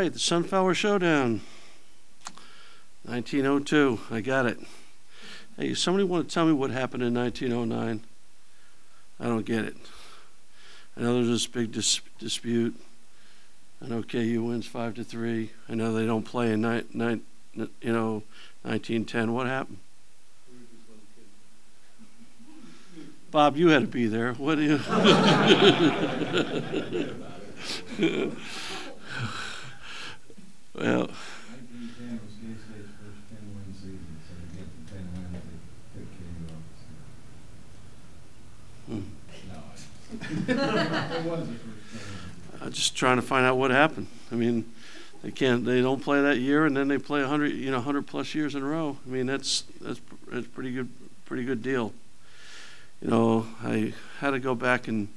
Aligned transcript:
right, 0.00 0.12
the 0.14 0.18
Sunflower 0.18 0.72
Showdown. 0.72 1.42
1902. 3.04 4.00
I 4.10 4.22
got 4.22 4.46
it. 4.46 4.58
Hey, 5.58 5.74
somebody 5.74 6.04
want 6.04 6.26
to 6.26 6.34
tell 6.34 6.46
me 6.46 6.54
what 6.54 6.70
happened 6.70 7.02
in 7.02 7.12
1909? 7.12 8.00
I 9.18 9.24
don't 9.24 9.44
get 9.44 9.66
it. 9.66 9.76
I 10.96 11.02
know 11.02 11.16
there's 11.16 11.28
this 11.28 11.46
big 11.46 11.72
dis- 11.72 12.00
dispute. 12.18 12.74
I 13.82 13.88
know 13.88 14.02
KU 14.02 14.42
wins 14.42 14.66
five 14.66 14.94
to 14.94 15.04
three. 15.04 15.50
I 15.68 15.74
know 15.74 15.92
they 15.92 16.06
don't 16.06 16.24
play 16.24 16.50
in 16.50 16.62
ni- 16.62 16.84
ni- 16.94 17.20
you 17.82 17.92
know 17.92 18.22
1910. 18.62 19.34
What 19.34 19.48
happened? 19.48 19.78
Bob, 23.30 23.58
you 23.58 23.68
had 23.68 23.82
to 23.82 23.86
be 23.86 24.06
there. 24.06 24.32
What 24.32 24.54
do 24.54 24.62
you? 28.00 28.36
well, 30.74 31.08
1910 31.08 32.06
hmm. 32.06 32.18
was 32.24 32.34
K-State's 32.40 32.90
first 33.00 33.20
10-win 33.32 33.74
season, 33.74 34.14
so 34.26 34.32
to 34.38 34.46
get 34.56 34.66
the 34.70 34.82
10 34.92 35.14
wins, 35.14 35.34
they 35.34 35.98
took 35.98 36.08
KU 36.14 36.46
off 36.50 36.64
the 36.70 36.76
schedule. 36.80 37.10
No, 39.48 39.58
it 41.04 41.24
was 41.30 41.48
the 41.48 41.54
first 41.54 41.92
10 41.92 42.00
wins. 42.00 42.62
I'm 42.62 42.72
just 42.72 42.96
trying 42.96 43.16
to 43.16 43.22
find 43.22 43.46
out 43.46 43.56
what 43.56 43.70
happened. 43.70 44.06
I 44.30 44.34
mean, 44.34 44.64
they 45.22 45.30
can't. 45.30 45.64
They 45.64 45.80
don't 45.80 46.02
play 46.02 46.20
that 46.22 46.38
year, 46.38 46.66
and 46.66 46.76
then 46.76 46.88
they 46.88 46.98
play 46.98 47.20
100, 47.20 47.52
you 47.52 47.70
know, 47.70 47.78
100 47.78 48.06
plus 48.06 48.34
years 48.34 48.54
in 48.54 48.62
a 48.62 48.66
row. 48.66 48.98
I 49.04 49.08
mean, 49.08 49.26
that's 49.26 49.64
that's 49.80 50.00
that's 50.30 50.46
pretty 50.46 50.72
good, 50.72 50.88
pretty 51.24 51.44
good 51.44 51.62
deal. 51.62 51.92
You 53.02 53.10
know, 53.10 53.46
I 53.62 53.94
had 54.18 54.30
to 54.30 54.38
go 54.38 54.54
back 54.54 54.88
and, 54.88 55.08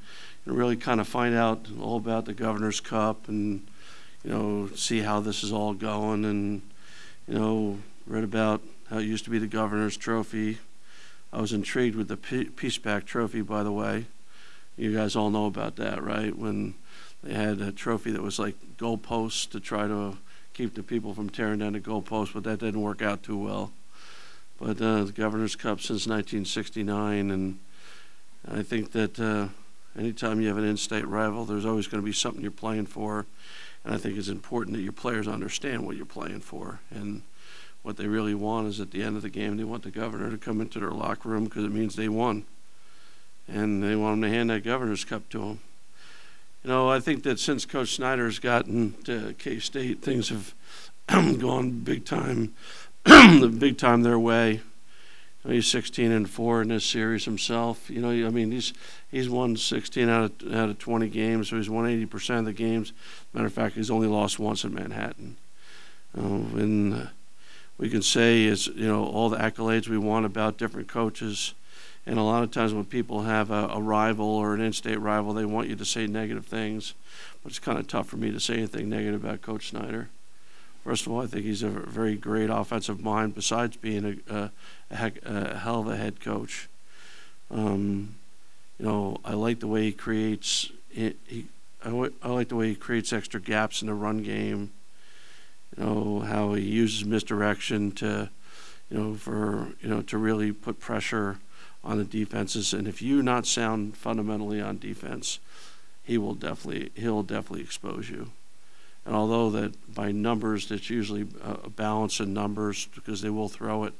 and 0.46 0.58
really 0.58 0.78
kind 0.78 1.02
of 1.02 1.08
find 1.08 1.36
out 1.36 1.68
all 1.82 1.98
about 1.98 2.26
the 2.26 2.34
Governor's 2.34 2.80
Cup 2.80 3.28
and, 3.28 3.68
you 4.24 4.32
know, 4.32 4.70
see 4.76 5.00
how 5.00 5.20
this 5.20 5.44
is 5.44 5.52
all 5.52 5.74
going, 5.74 6.26
and, 6.26 6.62
you 7.28 7.38
know, 7.38 7.80
read 8.08 8.24
about 8.24 8.62
how 8.90 8.98
it 8.98 9.04
used 9.04 9.26
to 9.26 9.30
be 9.30 9.40
the 9.40 9.48
Governor's 9.48 9.98
Trophy. 9.98 10.60
I 11.32 11.42
was 11.42 11.52
intrigued 11.52 11.96
with 11.96 12.08
the 12.08 12.18
Peace 12.18 12.78
Pack 12.78 13.06
Trophy, 13.06 13.42
by 13.42 13.64
the 13.64 13.72
way. 13.72 14.06
You 14.78 14.94
guys 14.94 15.16
all 15.16 15.30
know 15.30 15.46
about 15.46 15.76
that, 15.78 16.04
right? 16.04 16.36
When 16.36 16.76
they 17.24 17.34
had 17.34 17.62
a 17.62 17.72
trophy 17.72 18.12
that 18.12 18.22
was 18.22 18.38
like 18.40 18.56
goalposts 18.78 19.50
to 19.52 19.60
try 19.60 19.88
to 19.88 20.18
keep 20.54 20.76
the 20.76 20.84
people 20.84 21.14
from 21.14 21.30
tearing 21.30 21.60
down 21.60 21.74
the 21.74 21.80
goalposts, 21.80 22.34
but 22.34 22.44
that 22.44 22.60
didn't 22.60 22.82
work 22.82 23.02
out 23.02 23.24
too 23.24 23.38
well. 23.38 23.72
But 24.60 24.82
uh, 24.82 25.06
the 25.06 25.12
Governor's 25.12 25.56
Cup 25.56 25.80
since 25.80 26.08
1969, 26.08 27.32
and 27.32 27.60
I 28.48 28.62
think 28.62 28.92
that 28.92 29.20
uh, 29.20 29.48
anytime 29.98 30.42
you 30.42 30.48
have 30.48 30.58
an 30.58 30.66
in-state 30.66 31.08
rival, 31.08 31.46
there's 31.46 31.66
always 31.66 31.88
going 31.88 32.02
to 32.02 32.06
be 32.06 32.14
something 32.14 32.42
you're 32.42 32.52
playing 32.52 32.86
for, 32.86 33.26
and 33.84 33.94
I 33.94 33.98
think 33.98 34.18
it's 34.18 34.30
important 34.30 34.78
that 34.78 34.84
your 34.84 34.94
players 34.94 35.28
understand 35.28 35.86
what 35.86 35.98
you're 35.98 36.06
playing 36.06 36.40
for. 36.40 36.80
And 36.90 37.22
what 37.82 37.98
they 37.98 38.08
really 38.08 38.34
want 38.34 38.68
is 38.68 38.80
at 38.80 38.92
the 38.92 39.04
end 39.04 39.18
of 39.18 39.22
the 39.22 39.30
game, 39.30 39.58
they 39.58 39.64
want 39.66 39.84
the 39.84 39.92
governor 39.92 40.32
to 40.32 40.38
come 40.38 40.62
into 40.62 40.80
their 40.80 40.92
locker 40.92 41.30
room 41.30 41.46
because 41.46 41.66
it 41.66 41.72
means 41.72 41.96
they 41.96 42.08
won, 42.08 42.46
and 43.48 43.84
they 43.84 43.96
want 43.96 44.22
them 44.22 44.30
to 44.30 44.36
hand 44.36 44.50
that 44.50 44.64
Governor's 44.64 45.04
Cup 45.04 45.28
to 45.30 45.40
them. 45.40 45.60
You 46.64 46.70
know, 46.70 46.90
I 46.90 47.02
think 47.02 47.24
that 47.24 47.40
since 47.40 47.66
Coach 47.66 47.96
Snyder's 47.96 48.40
gotten 48.40 48.94
to 49.04 49.36
K 49.38 49.60
State, 49.60 50.02
things 50.02 50.30
have 50.30 50.54
gone 51.40 51.72
big 51.82 52.06
time, 52.06 52.54
the 53.04 53.54
big 53.60 53.78
time 53.78 54.04
their 54.04 54.20
way. 54.20 54.62
You 55.44 55.50
know, 55.50 55.56
he's 55.56 55.68
16 55.68 56.12
and 56.12 56.30
four 56.30 56.62
in 56.62 56.70
this 56.70 56.86
series 56.86 57.26
himself. 57.26 57.90
You 57.90 58.02
know, 58.02 58.10
I 58.10 58.30
mean, 58.30 58.52
he's 58.52 58.74
he's 59.12 59.30
won 59.30 59.58
16 59.58 60.10
out 60.10 60.42
of 60.42 60.54
out 60.54 60.70
of 60.70 60.80
20 60.80 61.10
games, 61.10 61.50
so 61.50 61.58
he's 61.58 61.70
won 61.70 61.86
80 61.86 62.06
percent 62.06 62.40
of 62.40 62.46
the 62.46 62.54
games. 62.54 62.94
Matter 63.34 63.48
of 63.48 63.54
fact, 63.54 63.76
he's 63.76 63.92
only 63.92 64.08
lost 64.08 64.40
once 64.40 64.64
in 64.64 64.74
Manhattan. 64.74 65.38
Uh, 66.18 66.22
and 66.22 66.94
uh, 66.94 67.06
we 67.78 67.90
can 67.90 68.02
say 68.02 68.44
is 68.44 68.68
you 68.68 68.88
know 68.88 69.06
all 69.06 69.30
the 69.30 69.38
accolades 69.38 69.88
we 69.88 69.98
want 69.98 70.26
about 70.26 70.58
different 70.58 70.88
coaches. 70.88 71.54
And 72.06 72.20
a 72.20 72.24
lot 72.24 72.44
of 72.44 72.52
times 72.52 72.74
when 72.74 72.84
people 72.84 73.22
have 73.22 73.50
a, 73.50 73.70
a 73.72 73.82
rival 73.82 74.28
or 74.28 74.54
an 74.54 74.60
in-state 74.60 75.00
rival, 75.00 75.34
they 75.34 75.46
want 75.46 75.70
you 75.70 75.76
to 75.78 75.86
say 75.86 76.06
negative 76.06 76.46
things. 76.46 76.94
But 77.42 77.52
it's 77.52 77.60
kind 77.60 77.80
of 77.80 77.88
tough 77.88 78.08
for 78.08 78.18
me 78.18 78.30
to 78.32 78.42
say 78.42 78.56
anything 78.56 78.90
negative 78.90 79.24
about 79.24 79.42
Coach 79.42 79.70
Snyder. 79.70 80.10
First 80.84 81.06
of 81.06 81.14
all, 81.14 81.22
I 81.22 81.28
think 81.28 81.46
he's 81.46 81.64
a 81.64 81.70
very 81.70 82.16
great 82.16 82.50
offensive 82.50 83.00
mind. 83.02 83.36
Besides 83.36 83.78
being 83.78 84.22
a, 84.30 84.34
a, 84.34 84.52
a, 84.92 84.96
heck, 84.96 85.24
a 85.26 85.58
hell 85.58 85.80
of 85.80 85.88
a 85.88 85.96
head 85.96 86.20
coach, 86.20 86.68
um, 87.50 88.16
you 88.78 88.86
know, 88.86 89.18
I 89.24 89.34
like 89.34 89.62
the 89.62 89.68
way 89.68 89.84
he 89.84 89.92
creates. 89.94 90.72
He, 90.90 91.16
he 91.26 91.46
I, 91.84 91.90
w- 91.90 92.14
I 92.22 92.30
like 92.30 92.50
the 92.50 92.56
way 92.56 92.70
he 92.70 92.76
creates 92.76 93.14
extra 93.14 93.40
gaps 93.40 93.82
in 93.82 93.88
the 93.88 93.94
run 93.94 94.24
game. 94.24 94.72
You 95.78 95.84
know 95.86 96.20
how 96.20 96.54
he 96.54 96.64
uses 96.64 97.06
misdirection 97.06 97.92
to, 97.94 98.30
you 98.90 98.98
know, 98.98 99.14
for 99.16 99.70
you 99.82 99.90
know 99.90 100.02
to 100.02 100.18
really 100.18 100.52
put 100.52 100.80
pressure 100.80 101.40
on 101.84 101.98
the 101.98 102.04
defenses. 102.04 102.74
And 102.74 102.88
if 102.88 103.02
you're 103.02 103.24
not 103.24 103.46
sound 103.46 103.96
fundamentally 103.96 104.60
on 104.60 104.80
defense, 104.80 105.40
he 106.04 106.18
will 106.18 106.36
definitely 106.36 106.92
he'll 106.96 107.24
definitely 107.24 107.62
expose 107.62 108.10
you. 108.10 108.32
And 109.06 109.16
although 109.16 109.50
that 109.52 109.94
by 109.94 110.12
numbers, 110.12 110.70
that's 110.70 110.90
usually 110.90 111.28
a 111.42 111.70
balance 111.70 112.20
in 112.20 112.34
numbers 112.34 112.88
because 112.96 113.22
they 113.22 113.30
will 113.30 113.50
throw 113.50 113.84
it. 113.84 113.94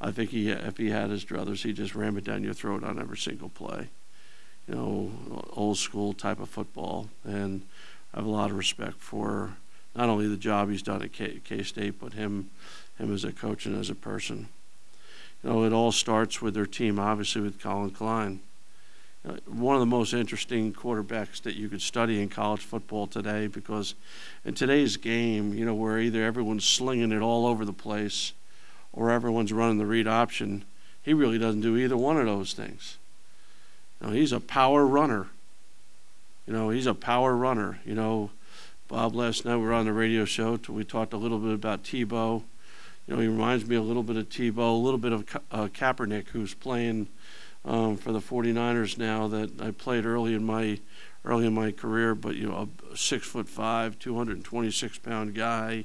I 0.00 0.10
think 0.10 0.30
he 0.30 0.50
if 0.50 0.76
he 0.76 0.90
had 0.90 1.10
his 1.10 1.24
druthers, 1.24 1.62
he'd 1.62 1.76
just 1.76 1.94
ram 1.94 2.16
it 2.16 2.24
down 2.24 2.44
your 2.44 2.54
throat 2.54 2.84
on 2.84 3.00
every 3.00 3.16
single 3.16 3.48
play. 3.48 3.88
You 4.68 4.74
know, 4.74 5.46
old 5.52 5.78
school 5.78 6.14
type 6.14 6.40
of 6.40 6.48
football, 6.48 7.08
and 7.24 7.62
I 8.12 8.18
have 8.18 8.26
a 8.26 8.30
lot 8.30 8.50
of 8.50 8.56
respect 8.56 8.96
for 8.98 9.56
not 9.94 10.08
only 10.08 10.28
the 10.28 10.36
job 10.36 10.70
he's 10.70 10.82
done 10.82 11.02
at 11.02 11.12
K, 11.12 11.40
K 11.44 11.62
State, 11.62 12.00
but 12.00 12.12
him 12.12 12.50
him 12.98 13.12
as 13.12 13.24
a 13.24 13.32
coach 13.32 13.66
and 13.66 13.78
as 13.78 13.90
a 13.90 13.94
person 13.94 14.48
you 15.44 15.50
know, 15.50 15.64
it 15.64 15.72
all 15.72 15.92
starts 15.92 16.40
with 16.40 16.54
their 16.54 16.66
team, 16.66 16.98
obviously, 16.98 17.42
with 17.42 17.60
Collin 17.60 17.90
Klein. 17.90 18.40
Uh, 19.26 19.36
one 19.46 19.74
of 19.74 19.80
the 19.80 19.86
most 19.86 20.12
interesting 20.12 20.72
quarterbacks 20.72 21.40
that 21.42 21.56
you 21.56 21.68
could 21.68 21.80
study 21.80 22.20
in 22.20 22.28
college 22.28 22.60
football 22.60 23.06
today 23.06 23.46
because 23.46 23.94
in 24.44 24.54
today's 24.54 24.96
game, 24.96 25.54
you 25.54 25.64
know, 25.64 25.74
where 25.74 25.98
either 25.98 26.22
everyone's 26.22 26.64
slinging 26.64 27.10
it 27.10 27.22
all 27.22 27.46
over 27.46 27.64
the 27.64 27.72
place 27.72 28.32
or 28.92 29.10
everyone's 29.10 29.52
running 29.52 29.78
the 29.78 29.86
read 29.86 30.06
option, 30.06 30.64
he 31.02 31.14
really 31.14 31.38
doesn't 31.38 31.62
do 31.62 31.76
either 31.76 31.96
one 31.96 32.18
of 32.18 32.26
those 32.26 32.52
things. 32.52 32.98
You 34.02 34.10
he's 34.10 34.32
a 34.32 34.40
power 34.40 34.86
runner. 34.86 35.28
You 36.46 36.52
know, 36.52 36.68
he's 36.68 36.86
a 36.86 36.94
power 36.94 37.34
runner. 37.34 37.80
You 37.86 37.94
know, 37.94 38.30
Bob, 38.88 39.14
last 39.14 39.46
night 39.46 39.56
we 39.56 39.62
were 39.62 39.72
on 39.72 39.86
the 39.86 39.92
radio 39.94 40.26
show, 40.26 40.58
we 40.68 40.84
talked 40.84 41.14
a 41.14 41.16
little 41.16 41.38
bit 41.38 41.54
about 41.54 41.82
Tebow 41.82 42.42
you 43.06 43.14
know, 43.14 43.20
he 43.20 43.28
reminds 43.28 43.66
me 43.66 43.76
a 43.76 43.82
little 43.82 44.02
bit 44.02 44.16
of 44.16 44.28
Tebow, 44.28 44.72
a 44.72 44.82
little 44.82 44.98
bit 44.98 45.12
of 45.12 45.36
uh, 45.50 45.68
Kaepernick, 45.68 46.28
who's 46.28 46.54
playing 46.54 47.08
um, 47.64 47.96
for 47.96 48.12
the 48.12 48.20
49ers 48.20 48.98
now. 48.98 49.28
That 49.28 49.60
I 49.60 49.70
played 49.70 50.04
early 50.04 50.34
in 50.34 50.44
my 50.44 50.80
early 51.24 51.46
in 51.46 51.54
my 51.54 51.72
career, 51.72 52.14
but 52.14 52.36
you 52.36 52.48
know, 52.48 52.68
a 52.92 52.96
six 52.96 53.26
foot 53.26 53.48
five, 53.48 53.98
226 53.98 54.98
pound 54.98 55.34
guy, 55.34 55.84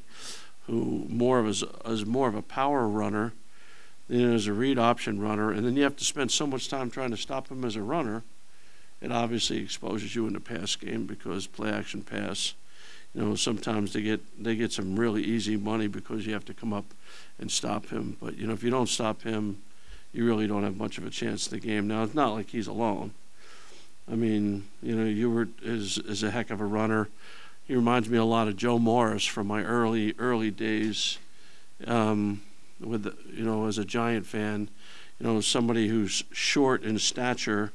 who 0.67 1.06
more 1.09 1.40
of 1.40 1.47
as 1.47 1.63
as 1.85 2.06
more 2.06 2.28
of 2.28 2.35
a 2.35 2.41
power 2.41 2.88
runner 2.88 3.34
than 4.07 4.34
as 4.34 4.47
a 4.47 4.53
read 4.53 4.79
option 4.79 5.19
runner, 5.19 5.51
and 5.51 5.66
then 5.66 5.75
you 5.75 5.84
have 5.84 5.97
to 5.97 6.03
spend 6.03 6.31
so 6.31 6.47
much 6.47 6.69
time 6.69 6.90
trying 6.90 7.12
to 7.12 7.17
stop 7.17 7.50
him 7.50 7.63
as 7.63 7.75
a 7.75 7.84
runner. 7.84 8.23
It 9.01 9.11
obviously 9.11 9.59
exposes 9.59 10.13
you 10.13 10.28
in 10.28 10.34
the 10.34 10.41
pass 10.41 10.75
game 10.75 11.06
because 11.06 11.47
play 11.47 11.69
action 11.69 12.01
pass 12.01 12.53
you 13.13 13.22
know 13.22 13.35
sometimes 13.35 13.94
they 13.94 14.01
get 14.01 14.22
they 14.44 14.56
get 14.56 14.72
some 14.72 15.00
really 15.00 15.23
easy 15.23 15.57
money 15.57 15.88
because 15.88 16.25
you 16.25 16.34
have 16.34 16.46
to 16.46 16.53
come 16.53 16.73
up 16.73 16.85
and 17.40 17.51
stop 17.51 17.88
him. 17.88 18.17
But 18.22 18.38
you 18.38 18.47
know 18.47 18.53
if 18.53 18.63
you 18.63 18.69
don't 18.69 18.90
stop 18.90 19.23
him, 19.23 19.61
you 20.12 20.25
really 20.25 20.47
don't 20.47 20.64
have 20.64 20.78
much 20.78 20.97
of 20.97 21.06
a 21.06 21.09
chance 21.09 21.47
in 21.47 21.59
the 21.59 21.66
game. 21.66 21.88
Now 21.88 22.03
it's 22.03 22.16
not 22.16 22.34
like 22.34 22.50
he's 22.50 22.68
alone. 22.68 23.12
I 24.12 24.16
mean, 24.16 24.68
you 24.81 24.96
know, 24.96 25.06
Hubert 25.06 25.50
is 25.62 25.97
is 26.00 26.24
a 26.24 26.31
heck 26.31 26.50
of 26.50 26.62
a 26.62 26.66
runner. 26.66 27.09
He 27.66 27.75
reminds 27.75 28.09
me 28.09 28.18
a 28.18 28.25
lot 28.25 28.47
of 28.47 28.58
Joe 28.58 28.80
Morris 28.80 29.25
from 29.25 29.47
my 29.47 29.64
early 29.64 30.16
early 30.17 30.50
days, 30.50 31.20
um, 31.85 32.41
with 32.79 33.03
the, 33.03 33.16
you 33.32 33.44
know 33.44 33.67
as 33.67 33.78
a 33.78 33.85
Giant 33.85 34.26
fan. 34.26 34.70
You 35.20 35.28
know, 35.28 35.41
somebody 35.41 35.90
who's 35.90 36.23
short 36.32 36.84
in 36.84 36.97
stature, 36.97 37.72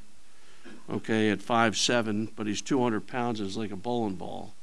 okay, 0.91 1.29
at 1.29 1.41
five 1.41 1.77
seven, 1.77 2.29
but 2.35 2.47
he's 2.47 2.61
200 2.61 3.07
pounds 3.07 3.39
is 3.39 3.55
like 3.55 3.71
a 3.71 3.77
bowling 3.77 4.15
ball. 4.15 4.53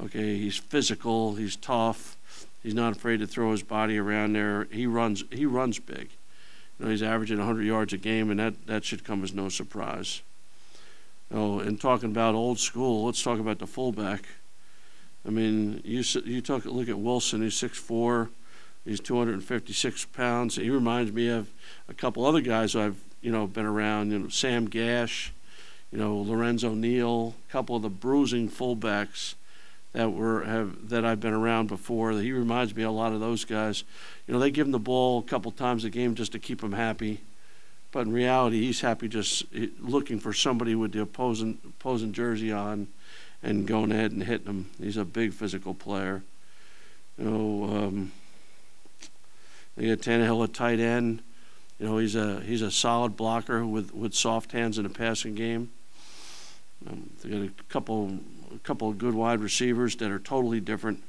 Okay, 0.00 0.38
he's 0.38 0.56
physical, 0.56 1.34
he's 1.34 1.56
tough, 1.56 2.16
he's 2.62 2.72
not 2.74 2.96
afraid 2.96 3.18
to 3.18 3.26
throw 3.26 3.50
his 3.50 3.64
body 3.64 3.98
around 3.98 4.34
there. 4.34 4.68
He 4.70 4.86
runs 4.86 5.24
he 5.30 5.44
runs 5.44 5.78
big. 5.78 6.08
You 6.78 6.84
know, 6.84 6.90
he's 6.90 7.02
averaging 7.02 7.38
100 7.38 7.62
yards 7.62 7.92
a 7.92 7.98
game, 7.98 8.30
and 8.30 8.38
that, 8.38 8.66
that 8.66 8.84
should 8.84 9.04
come 9.04 9.22
as 9.24 9.34
no 9.34 9.48
surprise. 9.48 10.22
Oh, 11.32 11.58
and 11.58 11.80
talking 11.80 12.10
about 12.10 12.34
old 12.34 12.58
school, 12.58 13.04
let's 13.04 13.22
talk 13.22 13.38
about 13.38 13.58
the 13.58 13.66
fullback. 13.66 14.24
I 15.26 15.30
mean, 15.30 15.82
you 15.84 16.02
you 16.24 16.40
talk 16.40 16.64
look 16.64 16.88
at 16.88 16.98
Wilson. 16.98 17.42
He's 17.42 17.54
6'4", 17.54 18.30
he's 18.84 19.00
256 19.00 20.06
pounds. 20.06 20.56
He 20.56 20.70
reminds 20.70 21.12
me 21.12 21.28
of 21.28 21.50
a 21.88 21.94
couple 21.94 22.24
other 22.24 22.40
guys 22.40 22.74
I've 22.74 22.96
you 23.20 23.30
know 23.30 23.46
been 23.46 23.66
around. 23.66 24.10
You 24.10 24.20
know, 24.20 24.28
Sam 24.28 24.66
Gash, 24.66 25.32
you 25.92 25.98
know 25.98 26.16
Lorenzo 26.16 26.74
Neal, 26.74 27.34
a 27.48 27.52
couple 27.52 27.76
of 27.76 27.82
the 27.82 27.90
bruising 27.90 28.48
fullbacks 28.48 29.34
that 29.92 30.12
were 30.12 30.44
have 30.44 30.88
that 30.90 31.04
I've 31.04 31.20
been 31.20 31.32
around 31.32 31.68
before. 31.68 32.12
He 32.12 32.32
reminds 32.32 32.74
me 32.74 32.82
a 32.82 32.90
lot 32.90 33.12
of 33.12 33.20
those 33.20 33.44
guys. 33.44 33.84
You 34.26 34.34
know, 34.34 34.40
they 34.40 34.50
give 34.50 34.66
him 34.66 34.72
the 34.72 34.78
ball 34.78 35.20
a 35.20 35.22
couple 35.22 35.50
times 35.50 35.84
a 35.84 35.90
game 35.90 36.14
just 36.14 36.32
to 36.32 36.38
keep 36.38 36.62
him 36.62 36.72
happy, 36.72 37.20
but 37.90 38.00
in 38.00 38.12
reality, 38.12 38.60
he's 38.60 38.80
happy 38.80 39.08
just 39.08 39.44
eh, 39.54 39.68
looking 39.80 40.20
for 40.20 40.32
somebody 40.32 40.74
with 40.74 40.92
the 40.92 41.00
opposing 41.00 41.58
opposing 41.64 42.12
jersey 42.12 42.52
on, 42.52 42.88
and 43.42 43.66
going 43.66 43.92
ahead 43.92 44.12
and 44.12 44.22
hitting 44.24 44.46
him. 44.46 44.70
He's 44.80 44.96
a 44.96 45.04
big 45.04 45.32
physical 45.32 45.74
player. 45.74 46.22
You 47.16 47.24
know, 47.24 47.64
um, 47.64 48.12
they 49.76 49.88
got 49.88 49.98
Tannehill 49.98 50.44
at 50.44 50.54
tight 50.54 50.80
end. 50.80 51.22
You 51.78 51.86
know, 51.86 51.98
he's 51.98 52.14
a 52.16 52.40
he's 52.40 52.62
a 52.62 52.70
solid 52.70 53.16
blocker 53.16 53.64
with, 53.64 53.94
with 53.94 54.12
soft 54.12 54.52
hands 54.52 54.78
in 54.78 54.84
the 54.84 54.90
passing 54.90 55.34
game. 55.34 55.70
Um, 56.88 57.10
they 57.22 57.30
got 57.30 57.42
a 57.42 57.50
couple 57.68 58.18
a 58.54 58.58
couple 58.58 58.88
of 58.88 58.98
good 58.98 59.14
wide 59.14 59.40
receivers 59.40 59.96
that 59.96 60.10
are 60.10 60.18
totally 60.18 60.60
different. 60.60 61.02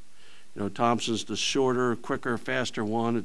You 0.56 0.64
know, 0.64 0.70
Thompson's 0.70 1.24
the 1.24 1.36
shorter, 1.36 1.96
quicker, 1.96 2.38
faster 2.38 2.84
one 2.84 3.18
at 3.18 3.24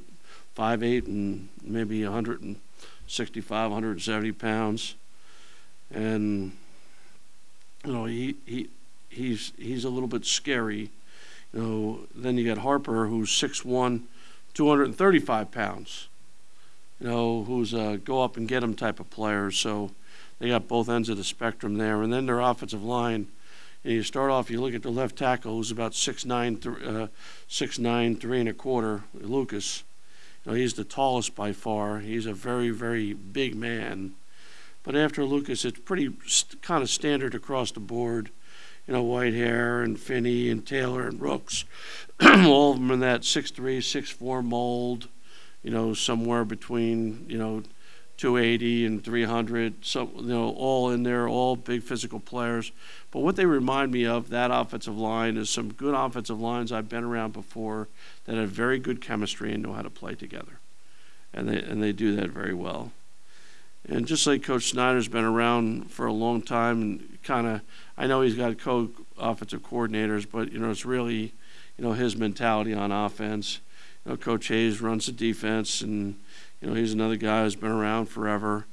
five 0.54 0.82
eight 0.82 1.06
and 1.06 1.48
maybe 1.62 2.04
165, 2.04 3.70
170 3.70 4.32
pounds, 4.32 4.94
and 5.92 6.52
you 7.84 7.92
know 7.92 8.04
he 8.04 8.36
he 8.46 8.68
he's 9.08 9.52
he's 9.58 9.84
a 9.84 9.90
little 9.90 10.08
bit 10.08 10.24
scary. 10.24 10.90
You 11.52 11.62
know, 11.62 12.00
then 12.14 12.36
you 12.36 12.46
got 12.46 12.58
Harper 12.62 13.06
who's 13.06 13.30
6'1", 13.30 14.02
235 14.54 15.52
pounds 15.52 16.08
you 17.00 17.08
know, 17.08 17.44
who's 17.44 17.74
a 17.74 17.98
go 17.98 18.22
up 18.22 18.36
and 18.36 18.48
get 18.48 18.62
'em 18.62 18.74
type 18.74 19.00
of 19.00 19.10
player. 19.10 19.50
So 19.50 19.90
they 20.38 20.48
got 20.48 20.68
both 20.68 20.88
ends 20.88 21.08
of 21.08 21.16
the 21.16 21.24
spectrum 21.24 21.76
there. 21.76 22.02
And 22.02 22.12
then 22.12 22.26
their 22.26 22.40
offensive 22.40 22.82
line, 22.82 23.28
and 23.84 23.92
you 23.92 24.02
start 24.02 24.30
off, 24.30 24.50
you 24.50 24.60
look 24.60 24.74
at 24.74 24.82
the 24.82 24.90
left 24.90 25.16
tackle, 25.16 25.56
who's 25.56 25.70
about 25.70 25.92
6'9", 25.92 26.62
th- 26.62 26.88
uh, 26.88 27.08
6'9", 27.48 28.20
three 28.20 28.40
and 28.40 28.48
a 28.48 28.54
quarter, 28.54 29.04
Lucas. 29.12 29.84
You 30.44 30.52
know, 30.52 30.58
he's 30.58 30.74
the 30.74 30.84
tallest 30.84 31.34
by 31.34 31.52
far. 31.52 32.00
He's 32.00 32.26
a 32.26 32.32
very, 32.32 32.70
very 32.70 33.12
big 33.12 33.54
man. 33.54 34.14
But 34.82 34.96
after 34.96 35.24
Lucas, 35.24 35.64
it's 35.64 35.80
pretty 35.80 36.14
st- 36.26 36.62
kind 36.62 36.82
of 36.82 36.90
standard 36.90 37.34
across 37.34 37.70
the 37.70 37.80
board. 37.80 38.30
You 38.86 38.94
know, 38.94 39.04
Whitehair 39.04 39.82
and 39.82 39.98
Finney 39.98 40.50
and 40.50 40.66
Taylor 40.66 41.06
and 41.06 41.20
Rooks, 41.20 41.64
all 42.20 42.72
of 42.72 42.78
them 42.78 42.90
in 42.90 43.00
that 43.00 43.22
6'3", 43.22 43.78
6'4 43.78 44.44
mold 44.44 45.08
you 45.64 45.70
know, 45.70 45.94
somewhere 45.94 46.44
between, 46.44 47.24
you 47.26 47.38
know, 47.38 47.62
280 48.16 48.86
and 48.86 49.04
300, 49.04 49.84
so, 49.84 50.10
you 50.16 50.22
know, 50.22 50.50
all 50.50 50.90
in 50.90 51.02
there, 51.02 51.28
all 51.28 51.56
big 51.56 51.82
physical 51.82 52.20
players. 52.20 52.70
But 53.10 53.20
what 53.20 53.36
they 53.36 53.46
remind 53.46 53.92
me 53.92 54.06
of, 54.06 54.30
that 54.30 54.50
offensive 54.52 54.96
line, 54.96 55.36
is 55.36 55.50
some 55.50 55.72
good 55.72 55.94
offensive 55.94 56.40
lines 56.40 56.72
I've 56.72 56.88
been 56.88 57.04
around 57.04 57.32
before 57.32 57.88
that 58.24 58.36
have 58.36 58.50
very 58.50 58.78
good 58.78 59.00
chemistry 59.00 59.52
and 59.52 59.62
know 59.62 59.72
how 59.72 59.82
to 59.82 59.90
play 59.90 60.14
together. 60.14 60.60
And 61.32 61.48
they, 61.48 61.60
and 61.60 61.82
they 61.82 61.92
do 61.92 62.14
that 62.16 62.30
very 62.30 62.54
well. 62.54 62.92
And 63.86 64.06
just 64.06 64.26
like 64.26 64.42
Coach 64.42 64.70
Snyder's 64.70 65.08
been 65.08 65.24
around 65.24 65.90
for 65.90 66.06
a 66.06 66.12
long 66.12 66.40
time 66.40 66.80
and 66.80 67.18
kind 67.22 67.46
of, 67.46 67.60
I 67.98 68.06
know 68.06 68.22
he's 68.22 68.36
got 68.36 68.58
co 68.58 68.90
offensive 69.18 69.62
coordinators, 69.62 70.26
but, 70.30 70.52
you 70.52 70.58
know, 70.58 70.70
it's 70.70 70.86
really, 70.86 71.34
you 71.76 71.84
know, 71.84 71.92
his 71.92 72.16
mentality 72.16 72.72
on 72.72 72.92
offense 72.92 73.60
you 74.04 74.12
know, 74.12 74.16
Coach 74.16 74.48
Hayes 74.48 74.80
runs 74.80 75.06
the 75.06 75.12
defense, 75.12 75.80
and 75.80 76.16
you 76.64 76.70
know 76.70 76.76
he's 76.76 76.94
another 76.94 77.16
guy 77.16 77.42
who's 77.42 77.56
been 77.56 77.70
around 77.70 78.06
forever. 78.06 78.64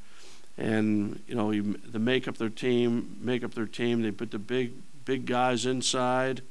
And 0.58 1.22
you 1.28 1.36
know, 1.36 1.50
he, 1.50 1.60
they 1.60 2.00
make 2.00 2.26
up 2.26 2.38
their 2.38 2.50
team, 2.50 3.18
make 3.20 3.44
up 3.44 3.54
their 3.54 3.66
team. 3.66 4.02
They 4.02 4.12
put 4.12 4.32
the 4.32 4.40
big, 4.40 4.72
big 5.04 5.26
guys 5.26 5.66
inside. 5.66 6.42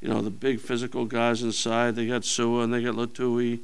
You 0.00 0.08
know, 0.08 0.22
the 0.22 0.30
big 0.30 0.58
physical 0.58 1.04
guys 1.04 1.42
inside. 1.42 1.96
They 1.96 2.06
got 2.06 2.24
Sua 2.24 2.62
and 2.62 2.72
they 2.72 2.82
got 2.82 2.94
Lutui, 2.94 3.60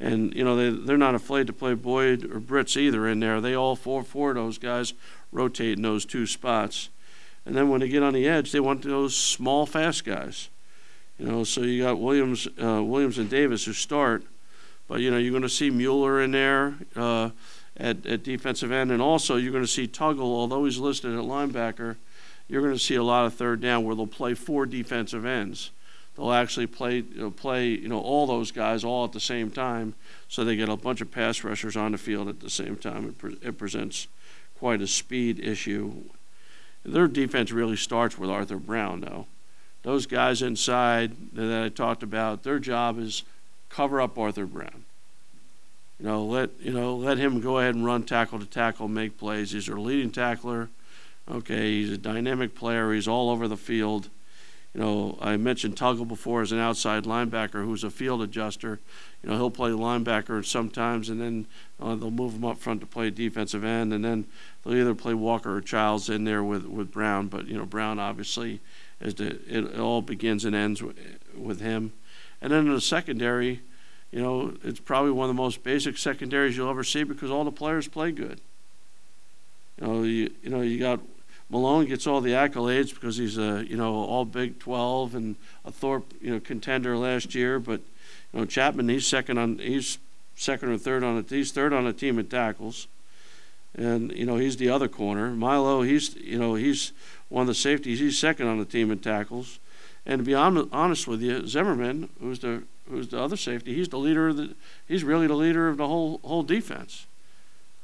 and 0.00 0.34
you 0.34 0.42
know 0.42 0.56
they 0.56 0.70
they're 0.70 0.96
not 0.96 1.14
afraid 1.14 1.46
to 1.48 1.52
play 1.52 1.74
Boyd 1.74 2.24
or 2.24 2.40
Britz 2.40 2.78
either 2.78 3.06
in 3.06 3.20
there. 3.20 3.42
They 3.42 3.54
all 3.54 3.76
four 3.76 4.02
four 4.02 4.30
of 4.30 4.36
those 4.36 4.56
guys 4.56 4.94
rotate 5.32 5.76
in 5.76 5.82
those 5.82 6.06
two 6.06 6.26
spots. 6.26 6.88
And 7.44 7.54
then 7.54 7.68
when 7.68 7.80
they 7.80 7.88
get 7.88 8.02
on 8.02 8.14
the 8.14 8.26
edge, 8.26 8.52
they 8.52 8.60
want 8.60 8.80
those 8.80 9.14
small, 9.14 9.66
fast 9.66 10.06
guys. 10.06 10.48
You 11.18 11.26
know, 11.26 11.44
so 11.44 11.60
you 11.60 11.82
got 11.82 12.00
Williams, 12.00 12.48
uh, 12.62 12.82
Williams 12.82 13.18
and 13.18 13.28
Davis 13.28 13.66
who 13.66 13.74
start, 13.74 14.24
but 14.88 15.00
you 15.00 15.10
know 15.10 15.18
you're 15.18 15.30
going 15.30 15.42
to 15.42 15.48
see 15.48 15.70
Mueller 15.70 16.20
in 16.20 16.30
there 16.30 16.74
uh, 16.96 17.30
at 17.76 18.04
at 18.06 18.22
defensive 18.22 18.72
end, 18.72 18.90
and 18.90 19.00
also 19.00 19.36
you're 19.36 19.52
going 19.52 19.64
to 19.64 19.70
see 19.70 19.86
Tuggle, 19.86 20.20
although 20.20 20.64
he's 20.64 20.78
listed 20.78 21.14
at 21.14 21.24
linebacker. 21.24 21.96
You're 22.46 22.62
going 22.62 22.74
to 22.74 22.78
see 22.78 22.94
a 22.94 23.02
lot 23.02 23.24
of 23.24 23.34
third 23.34 23.60
down 23.60 23.84
where 23.84 23.94
they'll 23.94 24.06
play 24.06 24.34
four 24.34 24.66
defensive 24.66 25.24
ends. 25.24 25.70
They'll 26.14 26.32
actually 26.32 26.66
play 26.66 26.98
you 26.98 27.20
know, 27.20 27.30
play 27.30 27.68
you 27.68 27.88
know 27.88 28.00
all 28.00 28.26
those 28.26 28.50
guys 28.50 28.84
all 28.84 29.04
at 29.04 29.12
the 29.12 29.20
same 29.20 29.50
time, 29.50 29.94
so 30.28 30.44
they 30.44 30.56
get 30.56 30.68
a 30.68 30.76
bunch 30.76 31.00
of 31.00 31.10
pass 31.10 31.42
rushers 31.42 31.76
on 31.76 31.92
the 31.92 31.98
field 31.98 32.28
at 32.28 32.40
the 32.40 32.50
same 32.50 32.76
time. 32.76 33.08
It, 33.08 33.18
pre- 33.18 33.38
it 33.42 33.58
presents 33.58 34.08
quite 34.58 34.80
a 34.80 34.86
speed 34.86 35.40
issue. 35.40 36.04
Their 36.84 37.08
defense 37.08 37.50
really 37.50 37.76
starts 37.76 38.18
with 38.18 38.28
Arthur 38.28 38.58
Brown, 38.58 39.00
though 39.00 39.26
those 39.84 40.06
guys 40.06 40.42
inside 40.42 41.12
that 41.34 41.62
I 41.62 41.68
talked 41.68 42.02
about, 42.02 42.42
their 42.42 42.58
job 42.58 42.98
is 42.98 43.22
cover 43.74 44.00
up 44.00 44.16
Arthur 44.16 44.46
Brown. 44.46 44.84
You 45.98 46.06
know, 46.06 46.24
let 46.24 46.50
you 46.60 46.72
know, 46.72 46.96
let 46.96 47.18
him 47.18 47.40
go 47.40 47.58
ahead 47.58 47.74
and 47.74 47.84
run 47.84 48.04
tackle 48.04 48.38
to 48.38 48.46
tackle, 48.46 48.88
make 48.88 49.18
plays. 49.18 49.52
He's 49.52 49.66
their 49.66 49.78
leading 49.78 50.10
tackler. 50.10 50.68
Okay, 51.30 51.72
he's 51.72 51.90
a 51.90 51.98
dynamic 51.98 52.54
player. 52.54 52.92
He's 52.92 53.08
all 53.08 53.30
over 53.30 53.48
the 53.48 53.56
field. 53.56 54.10
You 54.74 54.80
know, 54.80 55.18
I 55.20 55.36
mentioned 55.36 55.76
Tuggle 55.76 56.06
before 56.06 56.42
as 56.42 56.50
an 56.50 56.58
outside 56.58 57.04
linebacker 57.04 57.64
who's 57.64 57.84
a 57.84 57.90
field 57.90 58.22
adjuster. 58.22 58.80
You 59.22 59.30
know, 59.30 59.36
he'll 59.36 59.50
play 59.50 59.70
linebacker 59.70 60.44
sometimes, 60.44 61.08
and 61.08 61.20
then 61.20 61.46
uh, 61.80 61.94
they'll 61.94 62.10
move 62.10 62.34
him 62.34 62.44
up 62.44 62.58
front 62.58 62.80
to 62.80 62.86
play 62.86 63.10
defensive 63.10 63.64
end, 63.64 63.92
and 63.92 64.04
then 64.04 64.26
they'll 64.64 64.74
either 64.74 64.94
play 64.96 65.14
Walker 65.14 65.56
or 65.56 65.60
Childs 65.60 66.10
in 66.10 66.24
there 66.24 66.42
with 66.42 66.66
with 66.66 66.90
Brown. 66.90 67.28
But 67.28 67.46
you 67.46 67.56
know, 67.56 67.66
Brown 67.66 68.00
obviously 68.00 68.60
as 69.00 69.14
to 69.14 69.26
it, 69.26 69.64
it 69.64 69.78
all 69.78 70.02
begins 70.02 70.44
and 70.44 70.56
ends 70.56 70.82
with, 70.82 70.96
with 71.36 71.60
him. 71.60 71.92
And 72.44 72.52
then 72.52 72.66
in 72.66 72.74
the 72.74 72.80
secondary, 72.82 73.62
you 74.10 74.20
know, 74.20 74.52
it's 74.62 74.78
probably 74.78 75.12
one 75.12 75.30
of 75.30 75.34
the 75.34 75.42
most 75.42 75.62
basic 75.62 75.96
secondaries 75.96 76.58
you'll 76.58 76.68
ever 76.68 76.84
see 76.84 77.02
because 77.02 77.30
all 77.30 77.42
the 77.42 77.50
players 77.50 77.88
play 77.88 78.12
good. 78.12 78.38
You 79.80 79.86
know, 79.86 80.02
you, 80.02 80.30
you 80.42 80.50
know, 80.50 80.60
you 80.60 80.78
got 80.78 81.00
Malone 81.48 81.86
gets 81.86 82.06
all 82.06 82.20
the 82.20 82.32
accolades 82.32 82.92
because 82.92 83.16
he's 83.16 83.38
a 83.38 83.64
you 83.66 83.78
know 83.78 83.94
all 83.94 84.26
Big 84.26 84.58
12 84.58 85.14
and 85.14 85.36
a 85.64 85.72
Thorpe 85.72 86.12
you 86.20 86.34
know 86.34 86.38
contender 86.38 86.98
last 86.98 87.34
year. 87.34 87.58
But 87.58 87.80
you 88.34 88.40
know 88.40 88.44
Chapman 88.44 88.90
he's 88.90 89.06
second 89.06 89.38
on 89.38 89.56
he's 89.56 89.96
second 90.36 90.68
or 90.68 90.76
third 90.76 91.02
on 91.02 91.16
it. 91.16 91.30
He's 91.30 91.50
third 91.50 91.72
on 91.72 91.84
the 91.84 91.94
team 91.94 92.18
in 92.18 92.26
tackles, 92.26 92.88
and 93.74 94.12
you 94.12 94.26
know 94.26 94.36
he's 94.36 94.58
the 94.58 94.68
other 94.68 94.88
corner. 94.88 95.30
Milo 95.30 95.80
he's 95.80 96.14
you 96.16 96.38
know 96.38 96.56
he's 96.56 96.92
one 97.30 97.42
of 97.42 97.48
the 97.48 97.54
safeties. 97.54 98.00
He's 98.00 98.18
second 98.18 98.48
on 98.48 98.58
the 98.58 98.66
team 98.66 98.90
in 98.90 98.98
tackles. 98.98 99.58
And 100.06 100.18
to 100.20 100.24
be 100.24 100.34
honest 100.34 101.08
with 101.08 101.22
you, 101.22 101.46
Zimmerman, 101.46 102.10
who's 102.20 102.40
the 102.40 102.64
who's 102.88 103.08
the 103.08 103.18
other 103.18 103.36
safety, 103.36 103.74
he's 103.74 103.88
the 103.88 103.98
leader 103.98 104.28
of 104.28 104.36
the 104.36 104.54
he's 104.86 105.02
really 105.02 105.26
the 105.26 105.34
leader 105.34 105.68
of 105.68 105.78
the 105.78 105.88
whole 105.88 106.20
whole 106.22 106.42
defense. 106.42 107.06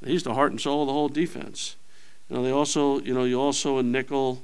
He's 0.04 0.22
the 0.22 0.34
heart 0.34 0.50
and 0.50 0.60
soul 0.60 0.82
of 0.82 0.86
the 0.86 0.92
whole 0.92 1.08
defense. 1.08 1.76
You 2.28 2.36
know, 2.36 2.42
they 2.42 2.50
also 2.50 3.00
you 3.00 3.14
know 3.14 3.24
you 3.24 3.40
also 3.40 3.78
in 3.78 3.90
nickel. 3.90 4.42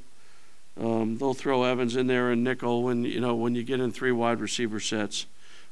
Um, 0.79 1.17
they'll 1.17 1.35
throw 1.35 1.65
Evans 1.65 1.97
in 1.97 2.07
there 2.07 2.31
in 2.31 2.43
nickel 2.43 2.83
when 2.83 3.05
you 3.05 3.21
know 3.21 3.35
when 3.35 3.55
you 3.55 3.63
get 3.63 3.81
in 3.81 3.93
three 3.93 4.13
wide 4.13 4.41
receiver 4.41 4.81
sets, 4.81 5.27